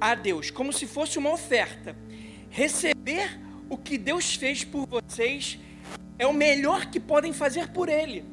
a 0.00 0.14
Deus, 0.14 0.52
como 0.52 0.72
se 0.72 0.86
fosse 0.86 1.18
uma 1.18 1.32
oferta. 1.32 1.96
Receber 2.48 3.40
o 3.68 3.76
que 3.76 3.98
Deus 3.98 4.36
fez 4.36 4.62
por 4.62 4.86
vocês 4.86 5.58
é 6.16 6.24
o 6.24 6.32
melhor 6.32 6.86
que 6.86 7.00
podem 7.00 7.32
fazer 7.32 7.68
por 7.70 7.88
Ele. 7.88 8.24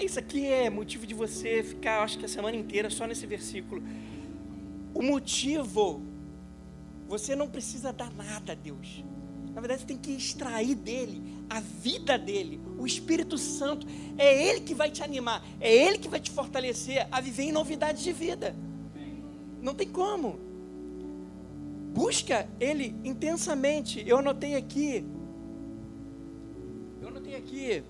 Isso 0.00 0.18
aqui 0.18 0.46
é 0.46 0.70
motivo 0.70 1.06
de 1.06 1.12
você 1.12 1.62
ficar, 1.62 2.02
acho 2.02 2.18
que 2.18 2.24
a 2.24 2.28
semana 2.28 2.56
inteira 2.56 2.88
só 2.88 3.06
nesse 3.06 3.26
versículo. 3.26 3.82
O 4.94 5.02
motivo 5.02 6.09
você 7.10 7.34
não 7.34 7.48
precisa 7.48 7.92
dar 7.92 8.12
nada 8.12 8.52
a 8.52 8.54
Deus. 8.54 9.04
Na 9.52 9.60
verdade, 9.60 9.80
você 9.80 9.86
tem 9.88 9.98
que 9.98 10.12
extrair 10.12 10.76
dele 10.76 11.20
a 11.50 11.58
vida 11.58 12.16
dele, 12.16 12.60
o 12.78 12.86
Espírito 12.86 13.36
Santo. 13.36 13.84
É 14.16 14.48
ele 14.48 14.60
que 14.60 14.76
vai 14.76 14.92
te 14.92 15.02
animar, 15.02 15.44
é 15.60 15.74
ele 15.74 15.98
que 15.98 16.08
vai 16.08 16.20
te 16.20 16.30
fortalecer 16.30 17.08
a 17.10 17.20
viver 17.20 17.42
em 17.42 17.52
novidades 17.52 18.04
de 18.04 18.12
vida. 18.12 18.54
Não 19.60 19.74
tem 19.74 19.88
como. 19.88 20.38
Busca 21.92 22.48
ele 22.60 22.94
intensamente. 23.02 24.04
Eu 24.06 24.18
anotei 24.18 24.54
aqui. 24.54 25.04
Eu 27.02 27.08
anotei 27.08 27.34
aqui. 27.34 27.82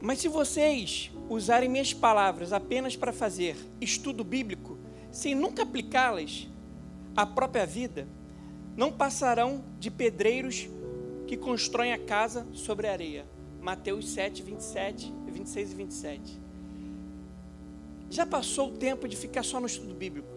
Mas 0.00 0.18
se 0.18 0.28
vocês 0.28 1.10
usarem 1.28 1.68
minhas 1.68 1.92
palavras 1.92 2.54
apenas 2.54 2.96
para 2.96 3.12
fazer 3.12 3.54
estudo 3.82 4.24
bíblico, 4.24 4.78
sem 5.12 5.34
nunca 5.34 5.62
aplicá-las 5.62 6.48
à 7.14 7.26
própria 7.26 7.66
vida, 7.66 8.08
não 8.74 8.90
passarão 8.90 9.62
de 9.78 9.90
pedreiros 9.90 10.68
que 11.26 11.36
constroem 11.36 11.92
a 11.92 11.98
casa 11.98 12.46
sobre 12.54 12.88
a 12.88 12.92
areia. 12.92 13.26
Mateus 13.60 14.08
7, 14.08 14.42
27, 14.42 15.12
26 15.26 15.70
e 15.70 15.74
27. 15.74 16.40
Já 18.10 18.26
passou 18.26 18.68
o 18.68 18.76
tempo 18.76 19.06
de 19.06 19.16
ficar 19.16 19.42
só 19.42 19.60
no 19.60 19.66
estudo 19.66 19.94
bíblico. 19.94 20.28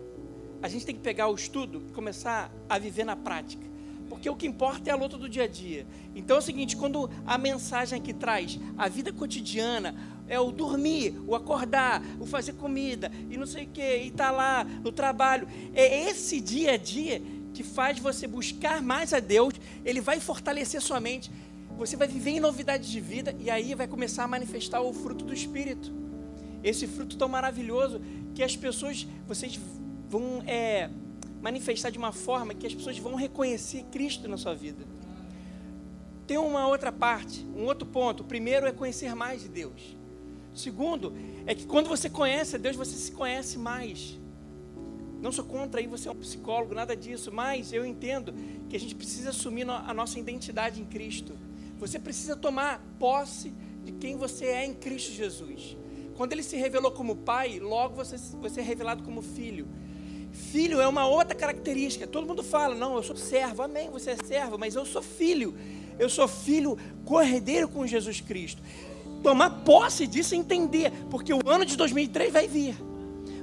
A 0.61 0.67
gente 0.67 0.85
tem 0.85 0.95
que 0.95 1.01
pegar 1.01 1.27
o 1.27 1.35
estudo 1.35 1.83
e 1.89 1.93
começar 1.93 2.51
a 2.69 2.77
viver 2.77 3.05
na 3.05 3.15
prática. 3.15 3.65
Porque 4.09 4.29
o 4.29 4.35
que 4.35 4.45
importa 4.45 4.89
é 4.89 4.93
a 4.93 4.95
luta 4.95 5.17
do 5.17 5.27
dia 5.27 5.43
a 5.43 5.47
dia. 5.47 5.87
Então 6.13 6.37
é 6.37 6.39
o 6.39 6.41
seguinte: 6.41 6.77
quando 6.77 7.09
a 7.25 7.37
mensagem 7.37 7.99
aqui 7.99 8.13
traz 8.13 8.59
a 8.77 8.87
vida 8.87 9.11
cotidiana, 9.11 9.95
é 10.27 10.39
o 10.39 10.51
dormir, 10.51 11.13
o 11.27 11.35
acordar, 11.35 12.03
o 12.19 12.25
fazer 12.25 12.53
comida 12.53 13.11
e 13.29 13.37
não 13.37 13.45
sei 13.45 13.65
o 13.65 13.67
que, 13.67 13.81
e 13.81 14.07
estar 14.07 14.25
tá 14.25 14.31
lá 14.31 14.63
no 14.63 14.91
trabalho. 14.91 15.47
É 15.73 16.09
esse 16.09 16.39
dia 16.39 16.73
a 16.73 16.77
dia 16.77 17.21
que 17.53 17.63
faz 17.63 17.99
você 17.99 18.27
buscar 18.27 18.81
mais 18.81 19.13
a 19.13 19.19
Deus, 19.19 19.53
ele 19.83 20.01
vai 20.01 20.19
fortalecer 20.19 20.81
sua 20.81 20.99
mente. 20.99 21.31
Você 21.77 21.95
vai 21.95 22.07
viver 22.07 22.31
em 22.31 22.39
novidades 22.39 22.89
de 22.89 22.99
vida 22.99 23.35
e 23.39 23.49
aí 23.49 23.73
vai 23.75 23.87
começar 23.87 24.23
a 24.23 24.27
manifestar 24.27 24.81
o 24.81 24.93
fruto 24.93 25.25
do 25.25 25.33
Espírito. 25.33 25.93
Esse 26.63 26.87
fruto 26.87 27.17
tão 27.17 27.29
maravilhoso 27.29 28.01
que 28.33 28.43
as 28.43 28.55
pessoas, 28.55 29.07
vocês 29.27 29.59
vão 30.09 30.41
é, 30.47 30.89
manifestar 31.41 31.91
de 31.91 31.97
uma 31.97 32.11
forma 32.11 32.53
que 32.53 32.65
as 32.65 32.73
pessoas 32.73 32.97
vão 32.97 33.15
reconhecer 33.15 33.83
Cristo 33.91 34.27
na 34.27 34.37
sua 34.37 34.55
vida. 34.55 34.85
Tem 36.25 36.37
uma 36.37 36.67
outra 36.67 36.91
parte, 36.91 37.45
um 37.55 37.65
outro 37.65 37.85
ponto. 37.85 38.23
O 38.23 38.25
primeiro 38.25 38.65
é 38.65 38.71
conhecer 38.71 39.13
mais 39.13 39.43
de 39.43 39.49
Deus. 39.49 39.95
Segundo 40.55 41.13
é 41.45 41.53
que 41.53 41.67
quando 41.67 41.89
você 41.89 42.09
conhece 42.09 42.55
a 42.55 42.59
Deus, 42.59 42.77
você 42.77 42.95
se 42.95 43.11
conhece 43.11 43.59
mais. 43.59 44.17
Não 45.21 45.31
sou 45.31 45.43
contra 45.43 45.81
aí 45.81 45.87
você 45.87 46.07
é 46.07 46.11
um 46.11 46.15
psicólogo, 46.15 46.73
nada 46.73 46.95
disso, 46.95 47.31
mas 47.31 47.73
eu 47.73 47.85
entendo 47.85 48.33
que 48.69 48.75
a 48.75 48.79
gente 48.79 48.95
precisa 48.95 49.31
assumir 49.31 49.69
a 49.69 49.93
nossa 49.93 50.17
identidade 50.17 50.79
em 50.79 50.85
Cristo. 50.85 51.37
Você 51.77 51.99
precisa 51.99 52.35
tomar 52.35 52.81
posse 52.97 53.53
de 53.83 53.91
quem 53.91 54.15
você 54.15 54.45
é 54.45 54.65
em 54.65 54.73
Cristo 54.73 55.11
Jesus. 55.11 55.75
Quando 56.15 56.31
ele 56.31 56.43
se 56.43 56.55
revelou 56.55 56.91
como 56.91 57.17
pai, 57.17 57.59
logo 57.59 57.95
você, 57.95 58.17
você 58.39 58.61
é 58.61 58.63
revelado 58.63 59.03
como 59.03 59.21
filho. 59.21 59.67
Filho 60.31 60.79
é 60.79 60.87
uma 60.87 61.07
outra 61.07 61.35
característica. 61.35 62.07
Todo 62.07 62.27
mundo 62.27 62.43
fala, 62.43 62.75
não, 62.75 62.95
eu 62.95 63.03
sou 63.03 63.15
servo, 63.15 63.61
amém, 63.61 63.89
você 63.89 64.11
é 64.11 64.17
servo, 64.17 64.57
mas 64.57 64.75
eu 64.75 64.85
sou 64.85 65.01
filho. 65.01 65.53
Eu 65.99 66.09
sou 66.09 66.27
filho 66.27 66.77
corredeiro 67.03 67.67
com 67.67 67.85
Jesus 67.85 68.21
Cristo. 68.21 68.61
Tomar 69.25 69.49
posse 69.49 70.05
disso 70.05 70.35
e 70.35 70.37
entender, 70.37 70.91
porque 71.09 71.33
o 71.33 71.41
ano 71.47 71.65
de 71.65 71.75
2003 71.75 72.31
vai 72.31 72.47
vir. 72.47 72.77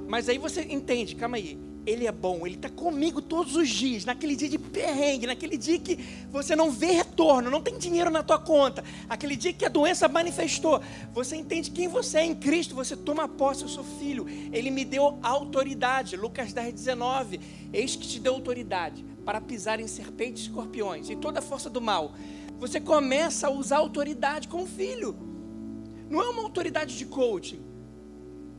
Mas 0.07 0.29
aí 0.29 0.37
você 0.37 0.61
entende, 0.61 1.13
calma 1.13 1.35
aí, 1.35 1.59
ele 1.85 2.07
é 2.07 2.11
bom, 2.13 2.47
Ele 2.47 2.55
está 2.55 2.69
comigo 2.69 3.21
todos 3.21 3.57
os 3.57 3.67
dias, 3.67 4.05
naquele 4.05 4.33
dia 4.33 4.47
de 4.47 4.57
perrengue, 4.57 5.27
naquele 5.27 5.57
dia 5.57 5.77
que 5.77 5.99
você 6.31 6.55
não 6.55 6.71
vê 6.71 6.91
retorno, 6.91 7.49
não 7.49 7.61
tem 7.61 7.77
dinheiro 7.77 8.09
na 8.09 8.23
tua 8.23 8.39
conta, 8.39 8.81
aquele 9.09 9.35
dia 9.35 9.51
que 9.51 9.65
a 9.65 9.69
doença 9.69 10.07
manifestou, 10.07 10.81
você 11.11 11.35
entende 11.35 11.69
quem 11.69 11.89
você 11.89 12.19
é 12.19 12.25
em 12.25 12.33
Cristo, 12.33 12.73
você 12.73 12.95
toma 12.95 13.27
posse, 13.27 13.63
eu 13.63 13.67
sou 13.67 13.83
filho, 13.83 14.25
Ele 14.53 14.71
me 14.71 14.85
deu 14.85 15.19
autoridade, 15.21 16.15
Lucas 16.15 16.53
10, 16.53 16.73
19, 16.73 17.41
eis 17.73 17.97
que 17.97 18.07
te 18.07 18.21
deu 18.21 18.35
autoridade 18.35 19.03
para 19.25 19.41
pisar 19.41 19.81
em 19.81 19.87
serpentes 19.87 20.43
e 20.43 20.45
escorpiões 20.47 21.09
e 21.09 21.15
toda 21.17 21.39
a 21.39 21.41
força 21.41 21.69
do 21.69 21.81
mal, 21.81 22.13
você 22.57 22.79
começa 22.79 23.47
a 23.47 23.51
usar 23.51 23.79
autoridade 23.79 24.47
como 24.47 24.65
filho, 24.65 25.32
não 26.13 26.21
é 26.21 26.29
uma 26.29 26.43
autoridade 26.43 26.95
de 26.95 27.05
coaching, 27.07 27.59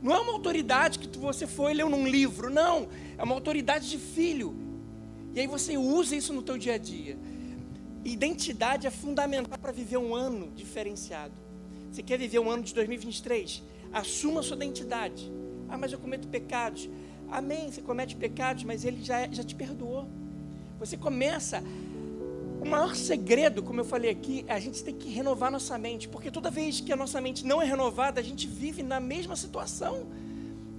não 0.01 0.13
é 0.13 0.19
uma 0.19 0.33
autoridade 0.33 0.99
que 0.99 1.17
você 1.17 1.47
foi 1.47 1.71
e 1.71 1.75
leu 1.75 1.89
num 1.89 2.05
livro, 2.05 2.49
não. 2.49 2.89
É 3.17 3.23
uma 3.23 3.33
autoridade 3.33 3.89
de 3.89 3.97
filho. 3.97 4.53
E 5.33 5.39
aí 5.39 5.47
você 5.47 5.77
usa 5.77 6.17
isso 6.17 6.33
no 6.33 6.41
teu 6.41 6.57
dia 6.57 6.73
a 6.73 6.77
dia. 6.77 7.17
Identidade 8.03 8.85
é 8.85 8.91
fundamental 8.91 9.57
para 9.57 9.71
viver 9.71 9.95
um 9.95 10.13
ano 10.13 10.51
diferenciado. 10.53 11.33
Você 11.89 12.03
quer 12.03 12.19
viver 12.19 12.39
um 12.39 12.51
ano 12.51 12.61
de 12.61 12.73
2023? 12.73 13.63
Assuma 13.93 14.41
a 14.41 14.43
sua 14.43 14.57
identidade. 14.57 15.31
Ah, 15.69 15.77
mas 15.77 15.93
eu 15.93 15.97
cometo 15.97 16.27
pecados. 16.27 16.89
Amém, 17.31 17.71
você 17.71 17.81
comete 17.81 18.17
pecados, 18.17 18.65
mas 18.65 18.83
ele 18.83 19.01
já, 19.01 19.27
já 19.31 19.45
te 19.45 19.55
perdoou. 19.55 20.09
Você 20.77 20.97
começa. 20.97 21.63
O 22.65 22.67
maior 22.67 22.95
segredo, 22.95 23.61
como 23.61 23.81
eu 23.81 23.85
falei 23.85 24.09
aqui, 24.09 24.43
é 24.47 24.53
a 24.53 24.59
gente 24.59 24.83
tem 24.83 24.95
que 24.95 25.07
renovar 25.07 25.51
nossa 25.51 25.77
mente, 25.77 26.09
porque 26.09 26.31
toda 26.31 26.49
vez 26.49 26.81
que 26.81 26.91
a 26.91 26.95
nossa 26.95 27.21
mente 27.21 27.45
não 27.45 27.61
é 27.61 27.65
renovada, 27.65 28.19
a 28.19 28.23
gente 28.23 28.47
vive 28.47 28.81
na 28.81 28.99
mesma 28.99 29.35
situação. 29.35 30.07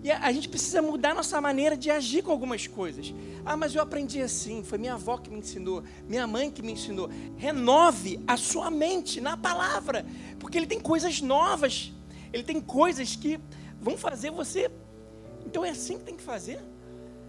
E 0.03 0.11
a 0.11 0.33
gente 0.33 0.49
precisa 0.49 0.83
mudar 0.83 1.15
nossa 1.15 1.41
maneira 1.41 1.77
de 1.77 1.89
agir 1.89 2.25
com 2.25 2.33
algumas 2.33 2.67
coisas. 2.67 3.15
Ah, 3.45 3.57
mas 3.57 3.73
eu 3.73 3.81
aprendi 3.81 4.21
assim, 4.21 4.65
foi 4.65 4.79
minha 4.79 4.95
avó 4.95 5.17
que 5.17 5.31
me 5.31 5.39
ensinou, 5.39 5.85
minha 6.09 6.27
mãe 6.27 6.51
que 6.51 6.61
me 6.61 6.73
ensinou. 6.73 7.09
Renove 7.37 8.19
a 8.27 8.37
sua 8.37 8.69
mente 8.69 9.21
na 9.21 9.37
palavra, 9.37 10.05
porque 10.41 10.59
ele 10.59 10.67
tem 10.67 10.81
coisas 10.81 11.21
novas, 11.21 11.93
ele 12.33 12.43
tem 12.43 12.61
coisas 12.61 13.15
que 13.15 13.39
vão 13.81 13.97
fazer 13.97 14.33
você. 14.33 14.69
Então 15.47 15.65
é 15.65 15.71
assim 15.71 15.99
que 15.99 16.05
tem 16.05 16.17
que 16.17 16.23
fazer. 16.25 16.61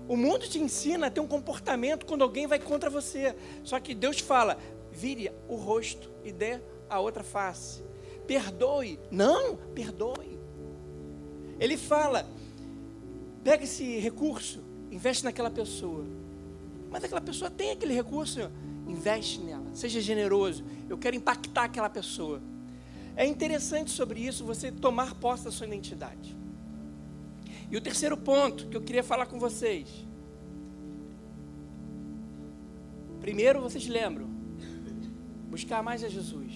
O 0.08 0.16
mundo 0.16 0.48
te 0.48 0.60
ensina 0.60 1.08
a 1.08 1.12
ter 1.12 1.20
um 1.20 1.28
comportamento 1.28 2.06
quando 2.06 2.22
alguém 2.22 2.48
vai 2.48 2.60
contra 2.60 2.90
você. 2.90 3.36
Só 3.64 3.80
que 3.80 3.94
Deus 3.94 4.20
fala: 4.20 4.58
vire 4.92 5.32
o 5.48 5.56
rosto 5.56 6.10
e 6.24 6.32
dê 6.32 6.60
a 6.90 7.00
outra 7.00 7.24
face. 7.24 7.84
Perdoe. 8.26 9.00
Não, 9.12 9.58
perdoe. 9.76 10.40
Ele 11.60 11.76
fala: 11.76 12.26
Pega 13.44 13.64
esse 13.64 14.00
recurso, 14.00 14.62
investe 14.92 15.24
naquela 15.24 15.50
pessoa. 15.50 16.06
Mas 16.90 17.04
aquela 17.04 17.22
pessoa 17.22 17.50
tem 17.50 17.72
aquele 17.72 17.94
recurso, 17.94 18.52
investe 18.88 19.40
nela, 19.40 19.74
seja 19.74 20.02
generoso. 20.02 20.66
Eu 20.90 20.98
quero 20.98 21.16
impactar 21.16 21.64
aquela 21.64 21.90
pessoa. 21.90 22.42
É 23.16 23.26
interessante 23.26 23.90
sobre 23.92 24.20
isso 24.20 24.46
você 24.46 24.72
tomar 24.72 25.16
posse 25.16 25.46
da 25.46 25.52
sua 25.52 25.66
identidade. 25.66 26.38
E 27.70 27.78
o 27.78 27.82
terceiro 27.82 28.16
ponto 28.16 28.68
que 28.68 28.78
eu 28.78 28.82
queria 28.82 29.04
falar 29.04 29.26
com 29.26 29.40
vocês. 29.40 30.08
Primeiro, 33.20 33.62
vocês 33.62 33.88
lembram, 33.88 34.28
buscar 35.50 35.84
mais 35.84 36.04
a 36.04 36.08
Jesus. 36.08 36.54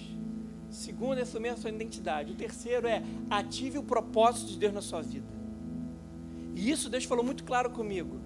Segundo, 0.70 1.18
é 1.18 1.22
assumir 1.22 1.50
a 1.50 1.56
sua 1.56 1.70
identidade. 1.70 2.32
O 2.32 2.34
terceiro 2.34 2.86
é 2.86 3.02
ative 3.28 3.78
o 3.78 3.82
propósito 3.82 4.52
de 4.52 4.58
Deus 4.58 4.72
na 4.72 4.80
sua 4.80 5.02
vida. 5.02 5.28
E 6.54 6.70
isso 6.70 6.88
Deus 6.88 7.04
falou 7.04 7.24
muito 7.24 7.44
claro 7.44 7.70
comigo. 7.70 8.20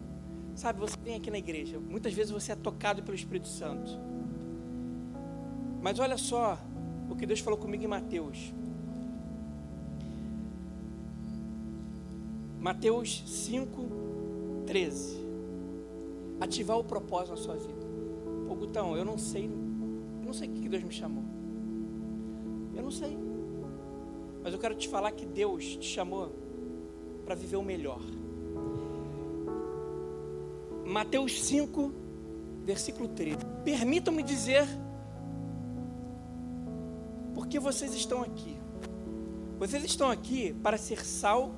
Sabe, 0.54 0.78
você 0.78 0.96
vem 1.02 1.16
aqui 1.16 1.30
na 1.30 1.38
igreja, 1.38 1.78
muitas 1.78 2.14
vezes 2.14 2.32
você 2.32 2.52
é 2.52 2.56
tocado 2.56 3.02
pelo 3.02 3.14
Espírito 3.14 3.48
Santo. 3.48 3.90
Mas 5.82 5.98
olha 5.98 6.16
só 6.16 6.58
o 7.10 7.14
que 7.14 7.26
Deus 7.26 7.40
falou 7.40 7.58
comigo 7.58 7.84
em 7.84 7.88
Mateus. 7.88 8.54
Mateus 12.66 13.22
5, 13.28 14.64
13. 14.66 15.24
Ativar 16.40 16.76
o 16.76 16.82
propósito 16.82 17.30
na 17.30 17.36
sua 17.36 17.54
vida. 17.54 17.86
Pô, 18.48 18.56
Gutão, 18.56 18.96
eu 18.96 19.04
não 19.04 19.16
sei, 19.16 19.44
eu 19.44 20.26
não 20.26 20.32
sei 20.32 20.48
o 20.48 20.52
que 20.52 20.68
Deus 20.68 20.82
me 20.82 20.92
chamou. 20.92 21.22
Eu 22.74 22.82
não 22.82 22.90
sei. 22.90 23.16
Mas 24.42 24.52
eu 24.52 24.58
quero 24.58 24.74
te 24.74 24.88
falar 24.88 25.12
que 25.12 25.24
Deus 25.24 25.76
te 25.76 25.86
chamou 25.86 26.32
para 27.24 27.36
viver 27.36 27.54
o 27.54 27.62
melhor. 27.62 28.00
Mateus 30.84 31.44
5, 31.44 31.92
versículo 32.64 33.06
13. 33.10 33.38
Permitam-me 33.64 34.24
dizer 34.24 34.66
por 37.32 37.46
que 37.46 37.60
vocês 37.60 37.94
estão 37.94 38.22
aqui. 38.22 38.58
Vocês 39.56 39.84
estão 39.84 40.10
aqui 40.10 40.52
para 40.64 40.76
ser 40.76 41.06
sal, 41.06 41.54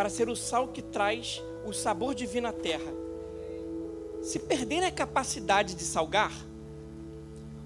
para 0.00 0.08
ser 0.08 0.30
o 0.30 0.34
sal 0.34 0.68
que 0.68 0.80
traz 0.80 1.42
o 1.62 1.74
sabor 1.74 2.14
divino 2.14 2.48
à 2.48 2.52
terra. 2.54 2.90
Se 4.22 4.38
perderem 4.38 4.86
a 4.86 4.90
capacidade 4.90 5.74
de 5.74 5.84
salgar, 5.84 6.32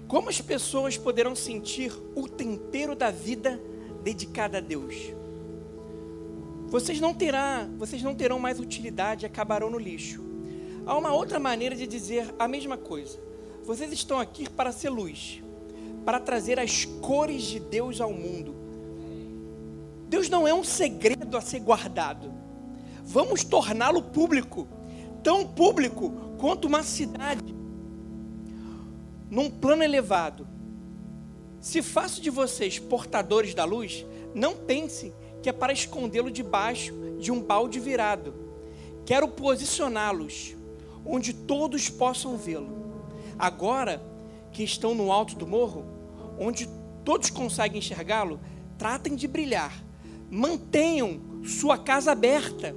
como 0.05 0.27
as 0.27 0.41
pessoas 0.41 0.97
poderão 0.97 1.33
sentir 1.33 1.93
o 2.13 2.27
tempero 2.27 2.93
da 2.93 3.09
vida 3.09 3.57
dedicada 4.03 4.57
a 4.57 4.59
Deus? 4.59 5.13
Vocês 6.67 6.99
não 6.99 7.13
terão, 7.13 7.73
vocês 7.77 8.03
não 8.03 8.13
terão 8.13 8.37
mais 8.37 8.59
utilidade 8.59 9.23
e 9.23 9.27
acabarão 9.27 9.69
no 9.69 9.79
lixo. 9.79 10.21
Há 10.85 10.97
uma 10.97 11.13
outra 11.13 11.39
maneira 11.39 11.73
de 11.73 11.87
dizer 11.87 12.35
a 12.37 12.49
mesma 12.49 12.75
coisa. 12.75 13.17
Vocês 13.63 13.93
estão 13.93 14.19
aqui 14.19 14.49
para 14.49 14.73
ser 14.73 14.89
luz, 14.89 15.41
para 16.03 16.19
trazer 16.19 16.59
as 16.59 16.83
cores 16.83 17.43
de 17.43 17.61
Deus 17.61 18.01
ao 18.01 18.11
mundo. 18.11 18.64
Deus 20.15 20.29
não 20.29 20.47
é 20.47 20.53
um 20.53 20.63
segredo 20.63 21.35
a 21.35 21.41
ser 21.41 21.59
guardado. 21.59 22.33
Vamos 23.03 23.43
torná-lo 23.43 24.01
público, 24.01 24.65
tão 25.21 25.45
público 25.45 26.09
quanto 26.37 26.69
uma 26.69 26.83
cidade, 26.83 27.53
num 29.29 29.51
plano 29.51 29.83
elevado. 29.83 30.47
Se 31.59 31.81
faço 31.81 32.21
de 32.21 32.29
vocês 32.29 32.79
portadores 32.79 33.53
da 33.53 33.65
luz, 33.65 34.05
não 34.33 34.55
pense 34.55 35.13
que 35.43 35.49
é 35.49 35.51
para 35.51 35.73
escondê-lo 35.73 36.31
debaixo 36.31 36.93
de 37.19 37.29
um 37.29 37.41
balde 37.41 37.77
virado. 37.77 38.33
Quero 39.05 39.27
posicioná-los 39.27 40.55
onde 41.05 41.33
todos 41.33 41.89
possam 41.89 42.37
vê-lo. 42.37 43.03
Agora 43.37 44.01
que 44.53 44.63
estão 44.63 44.95
no 44.95 45.11
alto 45.11 45.35
do 45.35 45.45
morro, 45.45 45.83
onde 46.39 46.69
todos 47.03 47.29
conseguem 47.29 47.79
enxergá-lo, 47.79 48.39
tratem 48.77 49.13
de 49.13 49.27
brilhar. 49.27 49.83
Mantenham 50.29 51.19
sua 51.43 51.77
casa 51.77 52.11
aberta. 52.11 52.75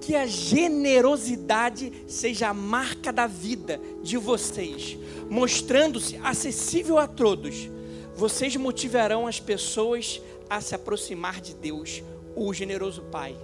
Que 0.00 0.14
a 0.14 0.26
generosidade 0.26 1.92
seja 2.06 2.48
a 2.48 2.54
marca 2.54 3.12
da 3.12 3.26
vida 3.26 3.80
de 4.02 4.16
vocês, 4.16 4.96
mostrando-se 5.28 6.18
acessível 6.22 6.98
a 6.98 7.06
todos. 7.06 7.68
Vocês 8.14 8.56
motivarão 8.56 9.26
as 9.26 9.38
pessoas 9.38 10.22
a 10.48 10.60
se 10.60 10.74
aproximar 10.74 11.40
de 11.40 11.54
Deus, 11.54 12.02
o 12.34 12.54
generoso 12.54 13.02
Pai. 13.02 13.36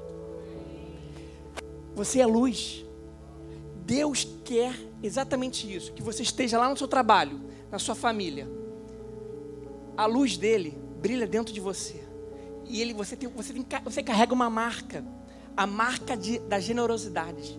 Você 1.95 2.21
é 2.21 2.27
luz. 2.27 2.85
Deus 3.85 4.27
quer 4.45 4.75
exatamente 5.03 5.71
isso, 5.73 5.93
que 5.93 6.03
você 6.03 6.23
esteja 6.23 6.59
lá 6.59 6.71
no 6.71 6.77
seu 6.77 6.89
trabalho, 6.89 7.41
na 7.71 7.79
sua 7.79 7.95
família. 7.95 8.49
A 9.97 10.07
luz 10.07 10.39
dele 10.39 10.79
brilha 11.01 11.27
dentro 11.27 11.53
de 11.53 11.61
você. 11.61 12.04
E 12.67 12.81
ele, 12.81 12.93
você, 12.93 13.17
tem, 13.17 13.29
você, 13.29 13.53
tem, 13.53 13.65
você 13.83 14.03
carrega 14.03 14.33
uma 14.33 14.49
marca, 14.51 15.05
a 15.57 15.67
marca 15.67 16.17
de, 16.17 16.39
da 16.41 16.59
generosidade, 16.59 17.59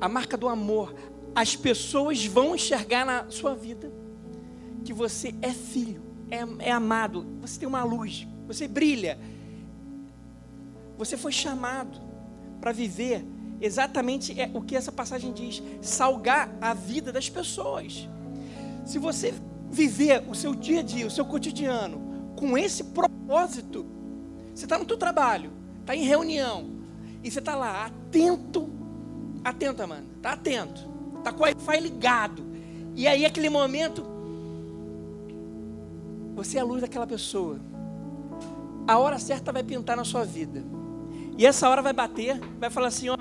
a 0.00 0.08
marca 0.08 0.36
do 0.36 0.48
amor. 0.48 0.94
As 1.34 1.56
pessoas 1.56 2.24
vão 2.24 2.54
enxergar 2.54 3.04
na 3.04 3.30
sua 3.30 3.54
vida 3.54 3.92
que 4.84 4.92
você 4.92 5.34
é 5.40 5.50
filho, 5.50 6.02
é, 6.30 6.68
é 6.68 6.70
amado, 6.70 7.26
você 7.40 7.58
tem 7.58 7.68
uma 7.68 7.82
luz, 7.82 8.26
você 8.46 8.68
brilha. 8.68 9.18
Você 10.96 11.16
foi 11.16 11.32
chamado 11.32 12.00
para 12.60 12.70
viver 12.70 13.24
exatamente 13.60 14.38
é 14.38 14.50
o 14.52 14.60
que 14.60 14.76
essa 14.76 14.92
passagem 14.92 15.32
diz: 15.32 15.62
salgar 15.80 16.54
a 16.60 16.74
vida 16.74 17.12
das 17.12 17.28
pessoas. 17.28 18.08
Se 18.84 18.98
você 18.98 19.34
viver 19.70 20.22
o 20.28 20.34
seu 20.34 20.54
dia 20.54 20.80
a 20.80 20.82
dia, 20.82 21.06
o 21.06 21.10
seu 21.10 21.24
cotidiano, 21.24 22.03
com 22.44 22.58
esse 22.58 22.84
propósito, 22.84 23.86
você 24.54 24.66
está 24.66 24.76
no 24.76 24.84
teu 24.84 24.98
trabalho, 24.98 25.50
está 25.80 25.96
em 25.96 26.04
reunião, 26.04 26.66
e 27.22 27.30
você 27.30 27.38
está 27.38 27.54
lá 27.54 27.86
atento, 27.86 28.68
atento, 29.42 29.88
mano, 29.88 30.06
está 30.18 30.32
atento, 30.32 30.86
está 31.16 31.32
com 31.32 31.38
o 31.38 31.42
Wi-Fi 31.44 31.80
ligado, 31.80 32.44
e 32.94 33.08
aí 33.08 33.24
aquele 33.24 33.48
momento, 33.48 34.04
você 36.36 36.58
é 36.58 36.60
a 36.60 36.64
luz 36.64 36.82
daquela 36.82 37.06
pessoa, 37.06 37.58
a 38.86 38.98
hora 38.98 39.18
certa 39.18 39.50
vai 39.50 39.62
pintar 39.62 39.96
na 39.96 40.04
sua 40.04 40.22
vida, 40.22 40.62
e 41.38 41.46
essa 41.46 41.66
hora 41.66 41.80
vai 41.80 41.94
bater, 41.94 42.38
vai 42.60 42.68
falar 42.68 42.88
assim: 42.88 43.08
ó, 43.08 43.16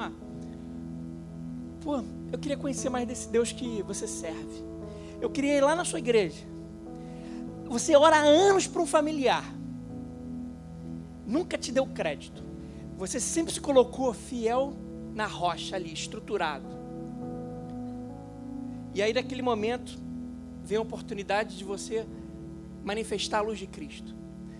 pô, 1.82 2.04
eu 2.30 2.38
queria 2.38 2.58
conhecer 2.58 2.90
mais 2.90 3.08
desse 3.08 3.30
Deus 3.30 3.54
que 3.54 3.82
você 3.84 4.06
serve. 4.06 4.64
Eu 5.22 5.30
queria 5.30 5.56
ir 5.56 5.62
lá 5.62 5.76
na 5.76 5.86
sua 5.86 6.00
igreja. 6.00 6.53
Você 7.74 7.96
ora 7.96 8.18
há 8.18 8.20
anos 8.20 8.68
para 8.68 8.84
um 8.84 8.86
familiar, 8.86 9.44
nunca 11.26 11.58
te 11.58 11.72
deu 11.72 11.88
crédito. 11.88 12.44
Você 12.98 13.20
sempre 13.20 13.52
se 13.52 13.60
colocou 13.60 14.14
fiel 14.14 14.76
na 15.12 15.26
rocha 15.26 15.76
ali, 15.76 15.92
estruturado. 15.92 16.68
E 18.94 19.02
aí, 19.02 19.12
naquele 19.12 19.42
momento, 19.42 19.98
vem 20.64 20.78
a 20.78 20.82
oportunidade 20.82 21.58
de 21.58 21.64
você 21.64 22.06
manifestar 22.84 23.40
a 23.40 23.42
luz 23.42 23.58
de 23.58 23.66
Cristo 23.66 24.14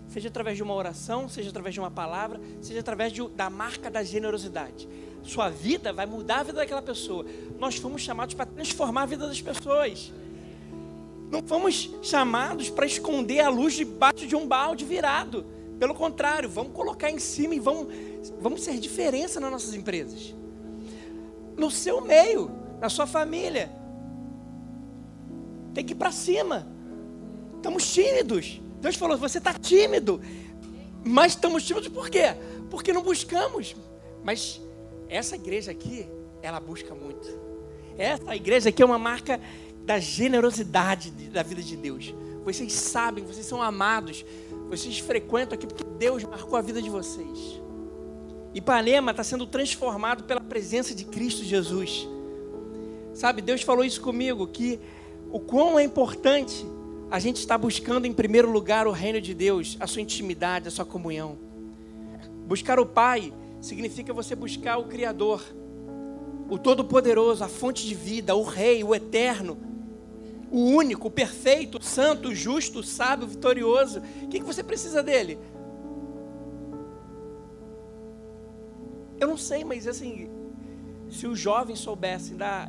seja 0.08 0.28
através 0.28 0.56
de 0.56 0.62
uma 0.62 0.74
oração, 0.74 1.28
seja 1.28 1.50
através 1.50 1.74
de 1.74 1.80
uma 1.80 1.90
palavra, 1.90 2.40
seja 2.60 2.80
através 2.80 3.12
de, 3.12 3.26
da 3.30 3.50
marca 3.50 3.90
da 3.90 4.02
generosidade. 4.02 4.88
Sua 5.24 5.48
vida 5.48 5.92
vai 5.92 6.06
mudar 6.06 6.40
a 6.40 6.42
vida 6.44 6.58
daquela 6.58 6.82
pessoa. 6.82 7.24
Nós 7.58 7.76
fomos 7.76 8.02
chamados 8.02 8.34
para 8.34 8.46
transformar 8.46 9.02
a 9.02 9.06
vida 9.06 9.26
das 9.26 9.40
pessoas. 9.40 10.12
Não 11.34 11.42
fomos 11.42 11.90
chamados 12.00 12.70
para 12.70 12.86
esconder 12.86 13.40
a 13.40 13.48
luz 13.48 13.74
debaixo 13.74 14.24
de 14.24 14.36
um 14.36 14.46
balde 14.46 14.84
virado. 14.84 15.44
Pelo 15.80 15.92
contrário, 15.92 16.48
vamos 16.48 16.72
colocar 16.72 17.10
em 17.10 17.18
cima 17.18 17.56
e 17.56 17.58
vamos, 17.58 17.92
vamos 18.40 18.62
ser 18.62 18.78
diferença 18.78 19.40
nas 19.40 19.50
nossas 19.50 19.74
empresas. 19.74 20.32
No 21.56 21.72
seu 21.72 22.00
meio, 22.00 22.52
na 22.80 22.88
sua 22.88 23.04
família. 23.04 23.68
Tem 25.74 25.84
que 25.84 25.92
ir 25.92 25.96
para 25.96 26.12
cima. 26.12 26.68
Estamos 27.56 27.92
tímidos. 27.92 28.60
Deus 28.80 28.94
falou: 28.94 29.18
você 29.18 29.38
está 29.38 29.52
tímido. 29.54 30.20
Mas 31.02 31.32
estamos 31.32 31.64
tímidos 31.64 31.88
por 31.88 32.10
quê? 32.10 32.36
Porque 32.70 32.92
não 32.92 33.02
buscamos. 33.02 33.74
Mas 34.22 34.60
essa 35.08 35.34
igreja 35.34 35.72
aqui, 35.72 36.06
ela 36.40 36.60
busca 36.60 36.94
muito. 36.94 37.26
Essa 37.98 38.36
igreja 38.36 38.68
aqui 38.68 38.82
é 38.82 38.86
uma 38.86 39.00
marca 39.00 39.40
da 39.84 39.98
generosidade 39.98 41.10
da 41.10 41.42
vida 41.42 41.62
de 41.62 41.76
Deus. 41.76 42.14
Vocês 42.44 42.72
sabem, 42.72 43.24
vocês 43.24 43.46
são 43.46 43.62
amados. 43.62 44.24
Vocês 44.68 44.98
frequentam 44.98 45.54
aqui 45.54 45.66
porque 45.66 45.84
Deus 45.98 46.24
marcou 46.24 46.56
a 46.56 46.62
vida 46.62 46.80
de 46.80 46.90
vocês. 46.90 47.60
Ipanema 48.54 49.10
está 49.10 49.24
sendo 49.24 49.46
transformado 49.46 50.24
pela 50.24 50.40
presença 50.40 50.94
de 50.94 51.04
Cristo 51.04 51.44
Jesus. 51.44 52.08
Sabe, 53.12 53.42
Deus 53.42 53.62
falou 53.62 53.84
isso 53.84 54.00
comigo, 54.00 54.46
que 54.46 54.80
o 55.30 55.40
quão 55.40 55.78
é 55.78 55.84
importante 55.84 56.64
a 57.10 57.18
gente 57.18 57.36
está 57.36 57.56
buscando 57.58 58.06
em 58.06 58.12
primeiro 58.12 58.50
lugar 58.50 58.86
o 58.86 58.92
reino 58.92 59.20
de 59.20 59.34
Deus, 59.34 59.76
a 59.80 59.86
sua 59.86 60.02
intimidade, 60.02 60.68
a 60.68 60.70
sua 60.70 60.84
comunhão. 60.84 61.38
Buscar 62.46 62.78
o 62.78 62.86
Pai 62.86 63.32
significa 63.60 64.12
você 64.12 64.34
buscar 64.34 64.78
o 64.78 64.84
Criador, 64.84 65.42
o 66.48 66.58
Todo-Poderoso, 66.58 67.42
a 67.42 67.48
fonte 67.48 67.86
de 67.86 67.94
vida, 67.94 68.34
o 68.34 68.42
Rei, 68.42 68.82
o 68.84 68.94
Eterno, 68.94 69.56
o 70.54 70.60
único, 70.60 71.08
o 71.08 71.10
perfeito, 71.10 71.78
o 71.78 71.82
santo, 71.82 72.28
o 72.28 72.34
justo, 72.34 72.78
o 72.78 72.82
sábio, 72.84 73.26
o 73.26 73.28
vitorioso. 73.28 74.00
O 74.22 74.28
que, 74.28 74.40
você 74.40 74.62
precisa 74.62 75.02
dele? 75.02 75.36
Eu 79.18 79.26
não 79.26 79.36
sei, 79.36 79.64
mas 79.64 79.88
assim, 79.88 80.30
se 81.10 81.26
os 81.26 81.40
jovens 81.40 81.80
soubessem 81.80 82.36
da 82.36 82.68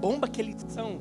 bomba 0.00 0.28
que 0.28 0.40
eles 0.40 0.54
são, 0.68 1.00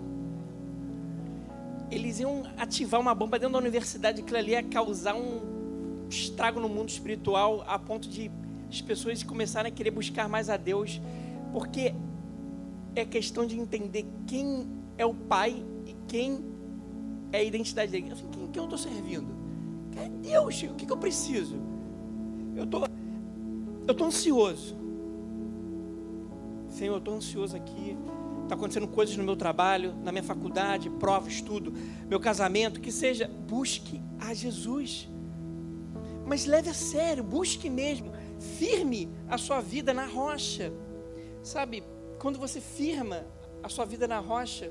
eles 1.91 2.19
iam 2.19 2.41
ativar 2.57 2.99
uma 2.99 3.13
bomba 3.13 3.37
dentro 3.37 3.53
da 3.53 3.59
universidade, 3.59 4.21
aquilo 4.21 4.39
ali 4.39 4.53
ia 4.53 4.63
causar 4.63 5.13
um 5.13 6.07
estrago 6.09 6.59
no 6.59 6.67
mundo 6.67 6.89
espiritual, 6.89 7.63
a 7.67 7.77
ponto 7.77 8.09
de 8.09 8.31
as 8.67 8.81
pessoas 8.81 9.21
começarem 9.21 9.71
a 9.71 9.75
querer 9.75 9.91
buscar 9.91 10.27
mais 10.27 10.49
a 10.49 10.57
Deus, 10.57 10.99
porque 11.51 11.93
é 12.95 13.05
questão 13.05 13.45
de 13.45 13.59
entender 13.59 14.07
quem 14.25 14.67
é 14.97 15.05
o 15.05 15.13
Pai 15.13 15.63
quem 16.13 16.45
é 17.31 17.39
a 17.39 17.43
identidade 17.43 17.91
dele. 17.91 18.11
Assim, 18.11 18.27
quem, 18.29 18.47
quem 18.49 18.61
eu 18.61 18.65
estou 18.65 18.77
servindo? 18.77 19.33
É 19.97 20.07
Deus, 20.07 20.61
o 20.61 20.75
que, 20.75 20.85
que 20.85 20.91
eu 20.91 20.97
preciso? 20.97 21.57
Eu 22.55 22.67
tô, 22.67 22.83
estou 23.81 23.95
tô 23.95 24.05
ansioso. 24.05 24.77
Senhor, 26.69 26.93
eu 26.93 26.99
estou 26.99 27.15
ansioso 27.15 27.55
aqui 27.55 27.97
está 28.43 28.55
acontecendo 28.55 28.87
coisas 28.87 29.15
no 29.15 29.23
meu 29.23 29.37
trabalho, 29.37 29.95
na 30.03 30.11
minha 30.11 30.23
faculdade, 30.23 30.89
prova, 30.89 31.29
estudo, 31.29 31.73
meu 32.07 32.19
casamento, 32.19 32.81
que 32.81 32.91
seja, 32.91 33.27
busque 33.47 34.01
a 34.19 34.33
Jesus. 34.33 35.09
Mas 36.27 36.45
leve 36.45 36.69
a 36.69 36.73
sério, 36.73 37.23
busque 37.23 37.69
mesmo, 37.69 38.11
firme 38.59 39.09
a 39.29 39.37
sua 39.37 39.61
vida 39.61 39.93
na 39.93 40.05
rocha. 40.05 40.71
Sabe, 41.41 41.83
quando 42.19 42.37
você 42.37 42.59
firma 42.59 43.25
a 43.63 43.69
sua 43.69 43.85
vida 43.85 44.07
na 44.07 44.19
rocha, 44.19 44.69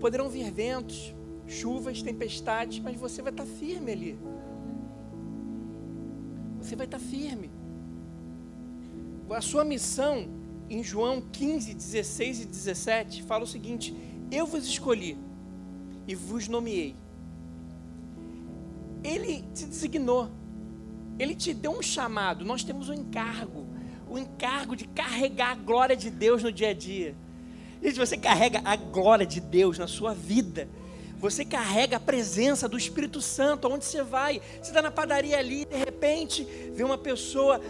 poderão 0.00 0.28
vir 0.28 0.50
ventos, 0.50 1.14
chuvas, 1.46 2.02
tempestades, 2.02 2.80
mas 2.80 2.96
você 2.96 3.22
vai 3.22 3.32
estar 3.32 3.46
firme 3.46 3.92
ali. 3.92 4.18
Você 6.58 6.74
vai 6.74 6.86
estar 6.86 6.98
firme. 6.98 7.50
A 9.30 9.40
sua 9.40 9.64
missão 9.64 10.28
em 10.68 10.82
João 10.82 11.20
15, 11.20 11.74
16 11.74 12.40
e 12.40 12.46
17, 12.46 13.22
fala 13.22 13.44
o 13.44 13.46
seguinte: 13.46 13.96
Eu 14.30 14.46
vos 14.46 14.66
escolhi 14.66 15.16
e 16.06 16.14
vos 16.14 16.48
nomeei. 16.48 16.96
Ele 19.02 19.42
te 19.54 19.66
designou, 19.66 20.30
ele 21.18 21.34
te 21.34 21.54
deu 21.54 21.72
um 21.72 21.82
chamado. 21.82 22.44
Nós 22.44 22.64
temos 22.64 22.88
um 22.88 22.94
encargo, 22.94 23.66
o 24.08 24.18
encargo 24.18 24.74
de 24.74 24.86
carregar 24.88 25.52
a 25.52 25.54
glória 25.54 25.96
de 25.96 26.10
Deus 26.10 26.42
no 26.42 26.50
dia 26.50 26.70
a 26.70 26.74
dia. 26.74 27.16
Gente, 27.86 28.00
você 28.00 28.16
carrega 28.16 28.60
a 28.64 28.74
glória 28.74 29.24
de 29.24 29.38
Deus 29.40 29.78
na 29.78 29.86
sua 29.86 30.12
vida. 30.12 30.68
Você 31.20 31.44
carrega 31.44 31.98
a 31.98 32.00
presença 32.00 32.68
do 32.68 32.76
Espírito 32.76 33.20
Santo 33.22 33.68
aonde 33.68 33.84
você 33.84 34.02
vai. 34.02 34.40
Você 34.60 34.70
está 34.70 34.82
na 34.82 34.90
padaria 34.90 35.38
ali, 35.38 35.64
de 35.64 35.76
repente, 35.76 36.42
vê 36.74 36.82
uma 36.82 36.98
pessoa, 36.98 37.60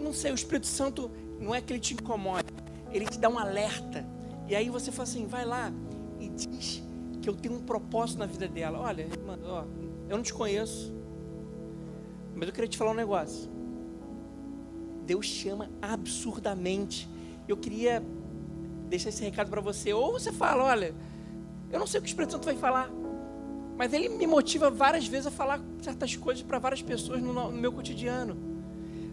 não 0.00 0.12
sei, 0.12 0.32
o 0.32 0.34
Espírito 0.34 0.66
Santo 0.66 1.08
não 1.38 1.54
é 1.54 1.60
que 1.60 1.72
ele 1.72 1.78
te 1.78 1.94
incomoda, 1.94 2.52
ele 2.90 3.06
te 3.06 3.20
dá 3.20 3.28
um 3.28 3.38
alerta. 3.38 4.04
E 4.48 4.56
aí 4.56 4.68
você 4.68 4.90
fala 4.90 5.04
assim: 5.04 5.28
vai 5.28 5.44
lá 5.44 5.72
e 6.18 6.28
diz 6.30 6.82
que 7.22 7.28
eu 7.28 7.36
tenho 7.36 7.54
um 7.54 7.62
propósito 7.62 8.18
na 8.18 8.26
vida 8.26 8.48
dela. 8.48 8.80
Olha, 8.80 9.06
mano, 9.24 9.44
ó, 9.46 9.64
eu 10.08 10.16
não 10.16 10.24
te 10.24 10.34
conheço, 10.34 10.92
mas 12.34 12.48
eu 12.48 12.52
queria 12.52 12.68
te 12.68 12.76
falar 12.76 12.90
um 12.90 12.94
negócio. 12.94 13.48
Deus 15.06 15.24
chama 15.24 15.70
absurdamente. 15.80 17.08
Eu 17.46 17.56
queria 17.56 18.02
deixar 18.88 19.10
esse 19.10 19.22
recado 19.22 19.50
para 19.50 19.60
você. 19.60 19.92
Ou 19.92 20.12
você 20.12 20.32
fala: 20.32 20.64
olha, 20.64 20.94
eu 21.70 21.78
não 21.78 21.86
sei 21.86 22.00
o 22.00 22.02
que 22.02 22.08
o 22.08 22.10
Espírito 22.10 22.32
Santo 22.32 22.44
vai 22.46 22.56
falar, 22.56 22.90
mas 23.76 23.92
ele 23.92 24.08
me 24.08 24.26
motiva 24.26 24.70
várias 24.70 25.06
vezes 25.06 25.26
a 25.26 25.30
falar 25.30 25.60
certas 25.80 26.16
coisas 26.16 26.42
para 26.42 26.58
várias 26.58 26.82
pessoas 26.82 27.22
no, 27.22 27.32
no 27.32 27.52
meu 27.52 27.72
cotidiano. 27.72 28.36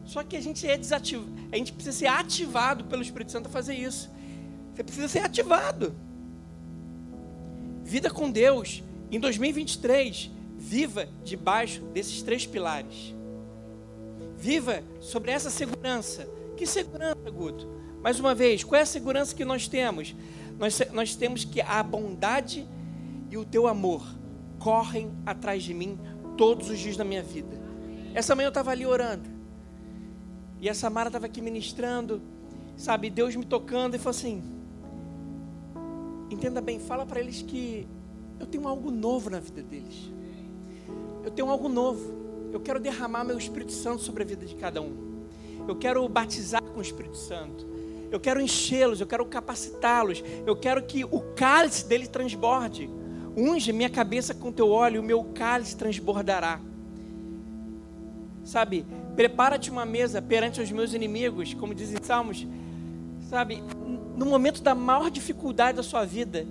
Só 0.06 0.24
que 0.24 0.36
a 0.36 0.42
gente 0.42 0.68
é 0.68 0.78
desativado, 0.78 1.32
a 1.52 1.58
gente 1.58 1.74
precisa 1.74 1.98
ser 1.98 2.08
ativado 2.08 2.86
pelo 2.86 3.02
Espírito 3.02 3.32
Santo 3.32 3.48
a 3.48 3.50
fazer 3.50 3.76
isso. 3.76 4.10
Você 4.74 4.84
precisa 4.84 5.08
ser 5.08 5.20
ativado. 5.20 5.96
Vida 7.84 8.10
com 8.10 8.32
Deus 8.32 8.84
em 9.12 9.20
2023, 9.20 10.32
viva 10.58 11.08
debaixo 11.24 11.82
desses 11.94 12.22
três 12.22 12.46
pilares. 12.46 13.14
Viva 14.38 14.84
sobre 15.00 15.32
essa 15.32 15.50
segurança. 15.50 16.28
Que 16.56 16.65
segurança, 16.65 17.30
Guto? 17.30 17.68
Mais 18.02 18.20
uma 18.20 18.36
vez, 18.36 18.63
qual 18.63 18.80
é 18.80 18.84
a 18.84 18.86
segurança 18.86 19.36
que 19.36 19.44
nós 19.44 19.68
temos? 19.68 20.15
Nós, 20.58 20.80
nós 20.94 21.15
temos 21.15 21.44
que 21.44 21.60
a 21.60 21.82
bondade 21.84 22.68
e 23.30 23.38
o 23.38 23.44
teu 23.44 23.68
amor 23.68 24.06
correm 24.60 25.12
atrás 25.26 25.63
de 25.63 25.74
mim 25.74 26.00
todos 26.38 26.70
os 26.70 26.80
dias 26.80 26.96
da 26.96 27.04
minha 27.04 27.24
vida. 27.24 27.60
Essa 28.13 28.36
manhã 28.36 28.48
eu 28.48 28.50
estava 28.50 28.72
ali 28.72 28.86
orando. 28.86 29.30
E 30.62 30.70
a 30.70 30.74
Samara 30.74 31.10
estava 31.10 31.26
aqui 31.26 31.41
ministrando, 31.41 32.22
sabe, 32.78 33.10
Deus 33.10 33.36
me 33.36 33.46
tocando 33.46 33.96
e 33.96 34.00
falou 34.00 34.12
assim: 34.12 34.41
Entenda 36.30 36.62
bem, 36.62 36.80
fala 36.80 37.06
para 37.06 37.20
eles 37.20 37.41
que 37.41 37.88
eu 38.39 38.46
tenho 38.46 38.68
algo 38.68 38.89
novo 38.91 39.30
na 39.30 39.39
vida 39.39 39.62
deles. 39.62 40.12
Eu 41.24 41.32
tenho 41.32 41.50
algo 41.50 41.68
novo. 41.68 42.13
Eu 42.52 42.60
quero 42.60 42.80
derramar 42.80 43.24
meu 43.24 43.38
Espírito 43.38 43.72
Santo 43.72 44.02
sobre 44.02 44.24
a 44.24 44.26
vida 44.26 44.46
de 44.46 44.56
cada 44.56 44.82
um. 44.82 45.14
Eu 45.67 45.75
quero 45.75 46.08
batizar 46.08 46.62
com 46.62 46.80
o 46.80 46.82
Espírito 46.82 47.17
Santo. 47.17 47.65
Eu 48.12 48.19
quero 48.19 48.39
enchê-los, 48.39 49.01
eu 49.01 49.08
quero 49.08 49.25
capacitá-los. 49.25 50.23
Eu 50.45 50.56
quero 50.56 50.84
que 50.84 51.04
o 51.04 51.21
cálice 51.36 51.88
dele 51.88 52.08
transborde. 52.08 52.89
Unge 53.36 53.73
minha 53.73 53.89
cabeça 53.89 54.34
com 54.34 54.51
teu 54.51 54.69
óleo, 54.69 55.01
o 55.01 55.04
meu 55.04 55.23
cálice 55.34 55.75
transbordará. 55.75 56.60
Sabe, 58.43 58.86
prepara-te 59.15 59.71
uma 59.71 59.86
mesa 59.86 60.21
perante 60.21 60.62
os 60.62 60.71
meus 60.71 60.93
inimigos, 60.93 61.54
como 61.54 61.73
dizem 61.73 61.97
Salmos. 62.01 62.47
Sabe, 63.30 63.62
no 64.15 64.25
momento 64.25 64.62
da 64.62 64.75
maior 64.75 65.10
dificuldade 65.10 65.78
da 65.78 65.84
sua 65.84 66.06
vida, 66.06 66.45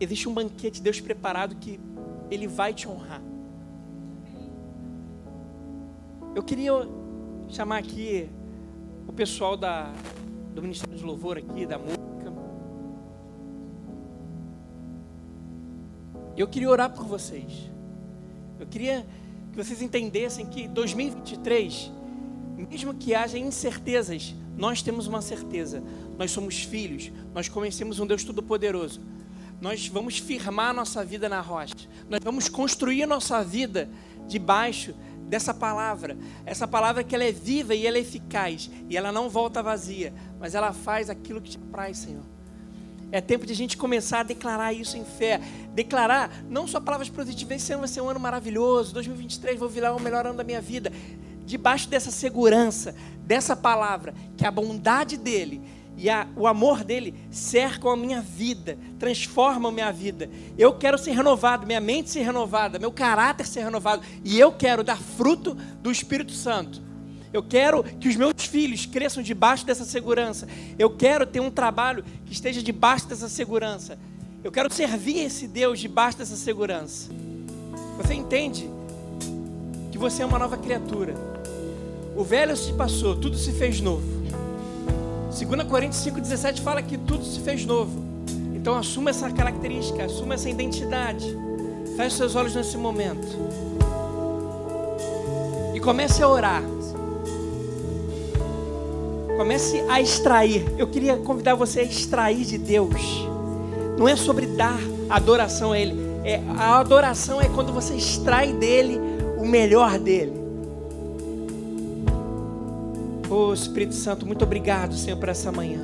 existe 0.00 0.28
um 0.28 0.34
banquete 0.34 0.76
de 0.76 0.82
Deus 0.82 1.00
preparado 1.00 1.54
que 1.56 1.78
Ele 2.30 2.48
vai 2.48 2.72
te 2.72 2.88
honrar. 2.88 3.22
Eu 6.34 6.42
queria 6.42 6.72
chamar 7.48 7.78
aqui 7.78 8.28
o 9.06 9.12
pessoal 9.12 9.56
da, 9.56 9.92
do 10.54 10.62
Ministério 10.62 10.96
de 10.96 11.04
Louvor 11.04 11.38
aqui, 11.38 11.66
da 11.66 11.78
música. 11.78 12.04
Eu 16.36 16.48
queria 16.48 16.68
orar 16.68 16.90
por 16.90 17.04
vocês. 17.04 17.70
Eu 18.58 18.66
queria 18.66 19.06
que 19.52 19.56
vocês 19.56 19.80
entendessem 19.80 20.44
que 20.46 20.66
2023, 20.66 21.92
mesmo 22.70 22.94
que 22.94 23.14
haja 23.14 23.38
incertezas, 23.38 24.34
nós 24.56 24.82
temos 24.82 25.06
uma 25.06 25.22
certeza. 25.22 25.82
Nós 26.18 26.32
somos 26.32 26.62
filhos, 26.62 27.12
nós 27.32 27.48
conhecemos 27.48 28.00
um 28.00 28.06
Deus 28.06 28.24
Todo-Poderoso. 28.24 29.00
Nós 29.60 29.86
vamos 29.86 30.18
firmar 30.18 30.74
nossa 30.74 31.04
vida 31.04 31.28
na 31.28 31.40
rocha. 31.40 31.74
Nós 32.08 32.20
vamos 32.22 32.48
construir 32.48 33.06
nossa 33.06 33.42
vida 33.44 33.88
debaixo 34.26 34.94
dessa 35.28 35.52
palavra. 35.52 36.16
Essa 36.44 36.66
palavra 36.66 37.02
que 37.04 37.14
ela 37.14 37.24
é 37.24 37.32
viva 37.32 37.74
e 37.74 37.86
ela 37.86 37.96
é 37.96 38.00
eficaz. 38.00 38.70
E 38.88 38.96
ela 38.96 39.12
não 39.12 39.28
volta 39.28 39.62
vazia, 39.62 40.12
mas 40.38 40.54
ela 40.54 40.72
faz 40.72 41.10
aquilo 41.10 41.40
que 41.40 41.50
te 41.50 41.58
apraz, 41.58 41.98
Senhor. 41.98 42.24
É 43.10 43.20
tempo 43.20 43.46
de 43.46 43.52
a 43.52 43.56
gente 43.56 43.76
começar 43.76 44.20
a 44.20 44.22
declarar 44.24 44.72
isso 44.72 44.96
em 44.96 45.04
fé. 45.04 45.40
Declarar 45.72 46.30
não 46.48 46.66
só 46.66 46.80
palavras 46.80 47.08
positivas, 47.08 47.62
esse 47.62 47.72
ano 47.72 47.80
vai 47.80 47.88
ser 47.88 48.00
um 48.00 48.08
ano 48.08 48.18
maravilhoso, 48.18 48.92
2023 48.94 49.58
vou 49.58 49.68
virar 49.68 49.94
o 49.94 50.00
melhor 50.00 50.26
ano 50.26 50.36
da 50.36 50.44
minha 50.44 50.60
vida. 50.60 50.92
Debaixo 51.44 51.88
dessa 51.88 52.10
segurança, 52.10 52.94
dessa 53.20 53.54
palavra, 53.54 54.14
que 54.36 54.46
a 54.46 54.50
bondade 54.50 55.16
dele 55.16 55.62
e 55.96 56.10
a, 56.10 56.26
o 56.36 56.46
amor 56.46 56.82
dele 56.82 57.14
cercam 57.30 57.90
a 57.90 57.96
minha 57.96 58.20
vida, 58.20 58.78
transformam 58.98 59.70
a 59.70 59.74
minha 59.74 59.92
vida. 59.92 60.28
Eu 60.58 60.72
quero 60.72 60.98
ser 60.98 61.12
renovado, 61.12 61.66
minha 61.66 61.80
mente 61.80 62.10
ser 62.10 62.22
renovada, 62.22 62.78
meu 62.78 62.92
caráter 62.92 63.46
ser 63.46 63.64
renovado, 63.64 64.02
e 64.24 64.38
eu 64.38 64.52
quero 64.52 64.82
dar 64.82 64.98
fruto 64.98 65.56
do 65.82 65.90
Espírito 65.90 66.32
Santo. 66.32 66.82
Eu 67.32 67.42
quero 67.42 67.82
que 67.82 68.08
os 68.08 68.14
meus 68.14 68.44
filhos 68.44 68.86
cresçam 68.86 69.20
debaixo 69.22 69.66
dessa 69.66 69.84
segurança. 69.84 70.46
Eu 70.78 70.88
quero 70.88 71.26
ter 71.26 71.40
um 71.40 71.50
trabalho 71.50 72.04
que 72.24 72.32
esteja 72.32 72.62
debaixo 72.62 73.08
dessa 73.08 73.28
segurança. 73.28 73.98
Eu 74.44 74.52
quero 74.52 74.72
servir 74.72 75.18
esse 75.18 75.48
Deus 75.48 75.80
debaixo 75.80 76.18
dessa 76.18 76.36
segurança. 76.36 77.10
Você 77.96 78.14
entende 78.14 78.70
que 79.90 79.98
você 79.98 80.22
é 80.22 80.26
uma 80.26 80.38
nova 80.38 80.56
criatura. 80.56 81.14
O 82.16 82.22
velho 82.22 82.56
se 82.56 82.72
passou, 82.74 83.16
tudo 83.16 83.36
se 83.36 83.50
fez 83.52 83.80
novo. 83.80 84.13
2 85.34 85.64
Coríntios 85.64 86.00
5,17 86.06 86.60
fala 86.60 86.80
que 86.80 86.96
tudo 86.96 87.24
se 87.24 87.40
fez 87.40 87.66
novo. 87.66 88.04
Então 88.54 88.76
assuma 88.76 89.10
essa 89.10 89.28
característica, 89.32 90.04
assuma 90.04 90.34
essa 90.34 90.48
identidade. 90.48 91.36
Feche 91.96 92.16
seus 92.16 92.36
olhos 92.36 92.54
nesse 92.54 92.76
momento. 92.76 93.26
E 95.74 95.80
comece 95.80 96.22
a 96.22 96.28
orar. 96.28 96.62
Comece 99.36 99.84
a 99.88 100.00
extrair. 100.00 100.72
Eu 100.78 100.86
queria 100.86 101.16
convidar 101.16 101.56
você 101.56 101.80
a 101.80 101.82
extrair 101.82 102.44
de 102.44 102.56
Deus. 102.56 103.26
Não 103.98 104.08
é 104.08 104.14
sobre 104.14 104.46
dar 104.46 104.78
adoração 105.10 105.72
a 105.72 105.78
Ele. 105.78 106.00
É, 106.22 106.40
a 106.56 106.78
adoração 106.78 107.40
é 107.40 107.48
quando 107.48 107.72
você 107.72 107.94
extrai 107.94 108.52
dele 108.52 109.00
o 109.36 109.44
melhor 109.44 109.98
dele. 109.98 110.43
Oh 113.36 113.52
Espírito 113.52 113.96
Santo, 113.96 114.24
muito 114.24 114.44
obrigado, 114.44 114.94
Senhor, 114.94 115.16
por 115.16 115.28
essa 115.28 115.50
manhã. 115.50 115.80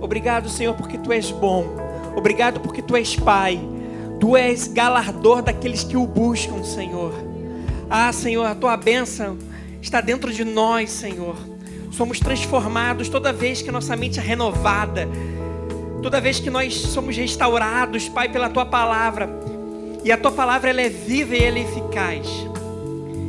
Obrigado, 0.00 0.48
Senhor, 0.48 0.72
porque 0.76 0.96
Tu 0.96 1.12
és 1.12 1.32
bom. 1.32 1.66
Obrigado 2.14 2.60
porque 2.60 2.80
Tu 2.80 2.94
és 2.96 3.16
Pai. 3.16 3.60
Tu 4.20 4.36
és 4.36 4.68
galardor 4.68 5.42
daqueles 5.42 5.82
que 5.82 5.96
o 5.96 6.06
buscam, 6.06 6.62
Senhor. 6.62 7.12
Ah, 7.90 8.12
Senhor, 8.12 8.44
a 8.44 8.54
Tua 8.54 8.76
bênção 8.76 9.36
está 9.80 10.00
dentro 10.00 10.32
de 10.32 10.44
nós, 10.44 10.92
Senhor. 10.92 11.34
Somos 11.90 12.20
transformados 12.20 13.08
toda 13.08 13.32
vez 13.32 13.62
que 13.62 13.72
nossa 13.72 13.96
mente 13.96 14.20
é 14.20 14.22
renovada, 14.22 15.08
toda 16.04 16.20
vez 16.20 16.38
que 16.38 16.50
nós 16.50 16.72
somos 16.72 17.16
restaurados, 17.16 18.08
Pai, 18.08 18.28
pela 18.28 18.48
tua 18.48 18.64
palavra. 18.64 19.28
E 20.04 20.12
a 20.12 20.16
tua 20.16 20.30
palavra 20.30 20.70
ela 20.70 20.82
é 20.82 20.88
viva 20.88 21.34
e 21.34 21.42
ela 21.42 21.58
é 21.58 21.62
eficaz. 21.62 22.28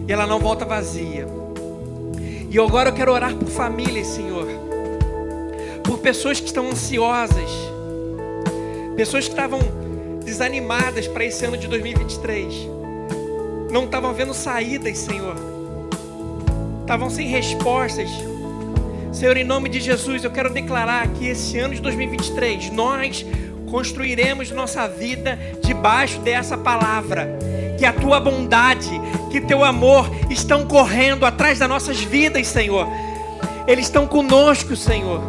E 0.07 0.11
ela 0.13 0.27
não 0.27 0.37
volta 0.37 0.63
vazia. 0.63 1.41
E 2.53 2.59
agora 2.59 2.89
eu 2.89 2.93
quero 2.93 3.11
orar 3.11 3.35
por 3.35 3.49
famílias, 3.49 4.07
Senhor. 4.07 4.47
Por 5.83 5.97
pessoas 5.97 6.39
que 6.39 6.45
estão 6.45 6.69
ansiosas. 6.69 7.49
Pessoas 8.95 9.25
que 9.25 9.31
estavam 9.31 9.59
desanimadas 10.23 11.07
para 11.07 11.25
esse 11.25 11.43
ano 11.43 11.57
de 11.57 11.67
2023. 11.67 12.53
Não 13.69 13.85
estavam 13.85 14.13
vendo 14.13 14.33
saídas, 14.33 14.99
Senhor 14.99 15.53
estavam 16.83 17.09
sem 17.09 17.27
respostas. 17.27 18.09
Senhor, 19.11 19.37
em 19.37 19.43
nome 19.43 19.69
de 19.69 19.79
Jesus, 19.79 20.23
eu 20.23 20.31
quero 20.31 20.53
declarar 20.53 21.07
que 21.13 21.27
esse 21.27 21.57
ano 21.57 21.73
de 21.73 21.81
2023 21.81 22.71
nós 22.71 23.25
construiremos 23.69 24.51
nossa 24.51 24.87
vida 24.87 25.39
debaixo 25.61 26.19
dessa 26.19 26.57
palavra. 26.57 27.39
Que 27.77 27.85
a 27.85 27.93
tua 27.93 28.19
bondade, 28.19 28.89
que 29.31 29.41
teu 29.41 29.63
amor 29.63 30.09
estão 30.29 30.65
correndo 30.65 31.25
atrás 31.25 31.59
das 31.59 31.69
nossas 31.69 31.99
vidas, 31.99 32.47
Senhor. 32.47 32.87
Eles 33.67 33.85
estão 33.85 34.05
conosco, 34.07 34.75
Senhor. 34.75 35.21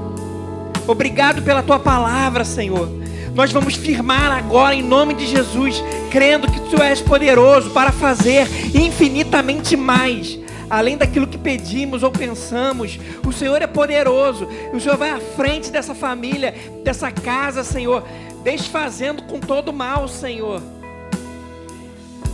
Obrigado 0.86 1.42
pela 1.42 1.62
tua 1.62 1.78
palavra, 1.78 2.44
Senhor. 2.44 2.88
Nós 3.34 3.50
vamos 3.50 3.74
firmar 3.74 4.30
agora 4.30 4.74
em 4.74 4.82
nome 4.82 5.14
de 5.14 5.26
Jesus, 5.26 5.82
crendo 6.10 6.50
que 6.50 6.60
tu 6.70 6.80
és 6.82 7.00
poderoso 7.00 7.70
para 7.70 7.90
fazer 7.90 8.46
infinitamente 8.74 9.76
mais 9.76 10.38
além 10.68 10.96
daquilo 10.96 11.26
que 11.26 11.38
pedimos 11.38 12.02
ou 12.02 12.10
pensamos. 12.10 12.98
O 13.24 13.32
Senhor 13.32 13.60
é 13.62 13.66
poderoso. 13.66 14.48
O 14.72 14.80
Senhor 14.80 14.96
vai 14.96 15.10
à 15.10 15.20
frente 15.20 15.70
dessa 15.70 15.94
família, 15.94 16.54
dessa 16.82 17.10
casa, 17.10 17.62
Senhor, 17.62 18.04
desfazendo 18.42 19.22
com 19.22 19.38
todo 19.38 19.72
mal, 19.72 20.08
Senhor. 20.08 20.62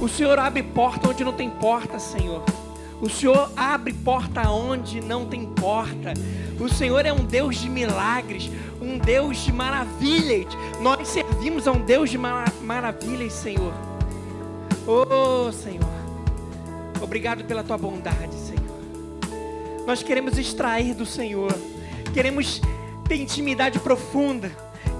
O 0.01 0.09
Senhor 0.09 0.39
abre 0.39 0.63
porta 0.63 1.09
onde 1.11 1.23
não 1.23 1.33
tem 1.33 1.51
porta, 1.51 1.99
Senhor. 1.99 2.43
O 3.01 3.09
Senhor 3.09 3.51
abre 3.57 3.93
porta 3.93 4.49
onde 4.51 5.01
não 5.01 5.27
tem 5.27 5.45
porta. 5.47 6.15
O 6.59 6.69
Senhor 6.69 7.05
é 7.05 7.13
um 7.13 7.25
Deus 7.25 7.57
de 7.57 7.69
milagres, 7.69 8.51
um 8.81 8.99
Deus 8.99 9.39
de 9.39 9.53
maravilhas. 9.53 10.47
Nós 10.81 11.09
servimos 11.09 11.69
a 11.69 11.73
um 11.73 11.85
Deus 11.85 12.11
de 12.11 12.19
maravilhas, 12.19 13.33
Senhor. 13.35 13.73
Oh, 14.87 15.53
Senhor. 15.53 15.89
Obrigado 17.03 17.45
pela 17.45 17.63
tua 17.63 17.77
bondade, 17.77 18.35
Senhor. 18.35 18.61
Nós 19.87 20.03
queremos 20.03 20.39
extrair 20.39 20.95
do 20.95 21.05
Senhor, 21.05 21.53
queremos 22.13 22.61
ter 23.09 23.17
intimidade 23.17 23.79
profunda, 23.79 24.51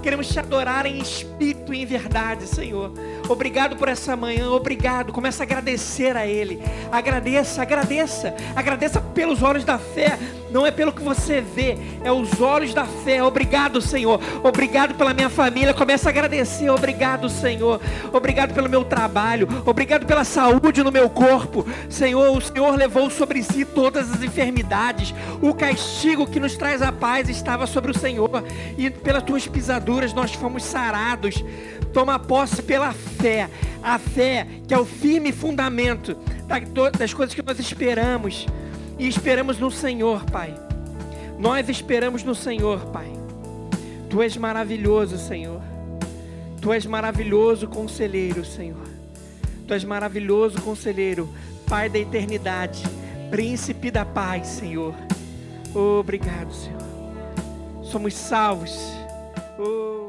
Queremos 0.01 0.27
te 0.27 0.39
adorar 0.39 0.85
em 0.85 0.97
espírito 0.97 1.73
e 1.73 1.81
em 1.81 1.85
verdade, 1.85 2.47
Senhor. 2.47 2.91
Obrigado 3.29 3.75
por 3.75 3.87
essa 3.87 4.15
manhã, 4.15 4.49
obrigado. 4.49 5.13
Começa 5.13 5.43
a 5.43 5.45
agradecer 5.45 6.17
a 6.17 6.25
Ele. 6.25 6.59
Agradeça, 6.91 7.61
agradeça. 7.61 8.35
Agradeça 8.55 8.99
pelos 8.99 9.43
olhos 9.43 9.63
da 9.63 9.77
fé. 9.77 10.17
Não 10.51 10.65
é 10.67 10.71
pelo 10.71 10.91
que 10.91 11.01
você 11.01 11.39
vê, 11.39 11.77
é 12.03 12.11
os 12.11 12.41
olhos 12.41 12.73
da 12.73 12.83
fé. 12.83 13.23
Obrigado, 13.23 13.79
Senhor. 13.79 14.19
Obrigado 14.43 14.95
pela 14.95 15.13
minha 15.13 15.29
família. 15.29 15.73
Começa 15.73 16.09
a 16.09 16.11
agradecer. 16.11 16.69
Obrigado, 16.69 17.29
Senhor. 17.29 17.79
Obrigado 18.11 18.53
pelo 18.53 18.67
meu 18.67 18.83
trabalho. 18.83 19.47
Obrigado 19.65 20.05
pela 20.05 20.25
saúde 20.25 20.83
no 20.83 20.91
meu 20.91 21.09
corpo. 21.09 21.65
Senhor, 21.89 22.35
o 22.35 22.41
Senhor 22.41 22.75
levou 22.75 23.09
sobre 23.09 23.41
si 23.41 23.63
todas 23.63 24.11
as 24.11 24.21
enfermidades. 24.21 25.13
O 25.41 25.53
castigo 25.53 26.27
que 26.27 26.39
nos 26.39 26.57
traz 26.57 26.81
a 26.81 26.91
paz 26.91 27.29
estava 27.29 27.65
sobre 27.65 27.91
o 27.91 27.97
Senhor. 27.97 28.43
E 28.77 28.89
pelas 28.89 29.23
tuas 29.23 29.47
pisaduras 29.47 29.90
nós 30.13 30.33
fomos 30.33 30.63
sarados. 30.63 31.43
Toma 31.93 32.17
posse 32.17 32.61
pela 32.61 32.93
fé. 32.93 33.49
A 33.83 33.97
fé 33.99 34.47
que 34.67 34.73
é 34.73 34.77
o 34.77 34.85
firme 34.85 35.31
fundamento 35.31 36.15
das 36.97 37.13
coisas 37.13 37.35
que 37.35 37.41
nós 37.41 37.59
esperamos. 37.59 38.45
E 38.97 39.07
esperamos 39.07 39.57
no 39.57 39.71
Senhor, 39.71 40.23
Pai. 40.25 40.53
Nós 41.39 41.67
esperamos 41.69 42.23
no 42.23 42.35
Senhor, 42.35 42.85
Pai. 42.91 43.11
Tu 44.09 44.21
és 44.21 44.37
maravilhoso, 44.37 45.17
Senhor. 45.17 45.61
Tu 46.61 46.71
és 46.71 46.85
maravilhoso 46.85 47.67
conselheiro, 47.67 48.45
Senhor. 48.45 48.87
Tu 49.67 49.73
és 49.73 49.83
maravilhoso 49.83 50.61
conselheiro, 50.61 51.27
Pai 51.67 51.89
da 51.89 51.97
eternidade, 51.97 52.83
príncipe 53.31 53.89
da 53.89 54.05
paz, 54.05 54.47
Senhor. 54.47 54.93
Obrigado, 55.73 56.53
Senhor. 56.53 56.81
Somos 57.81 58.13
salvos. 58.13 59.00
Ooh. 59.61 60.00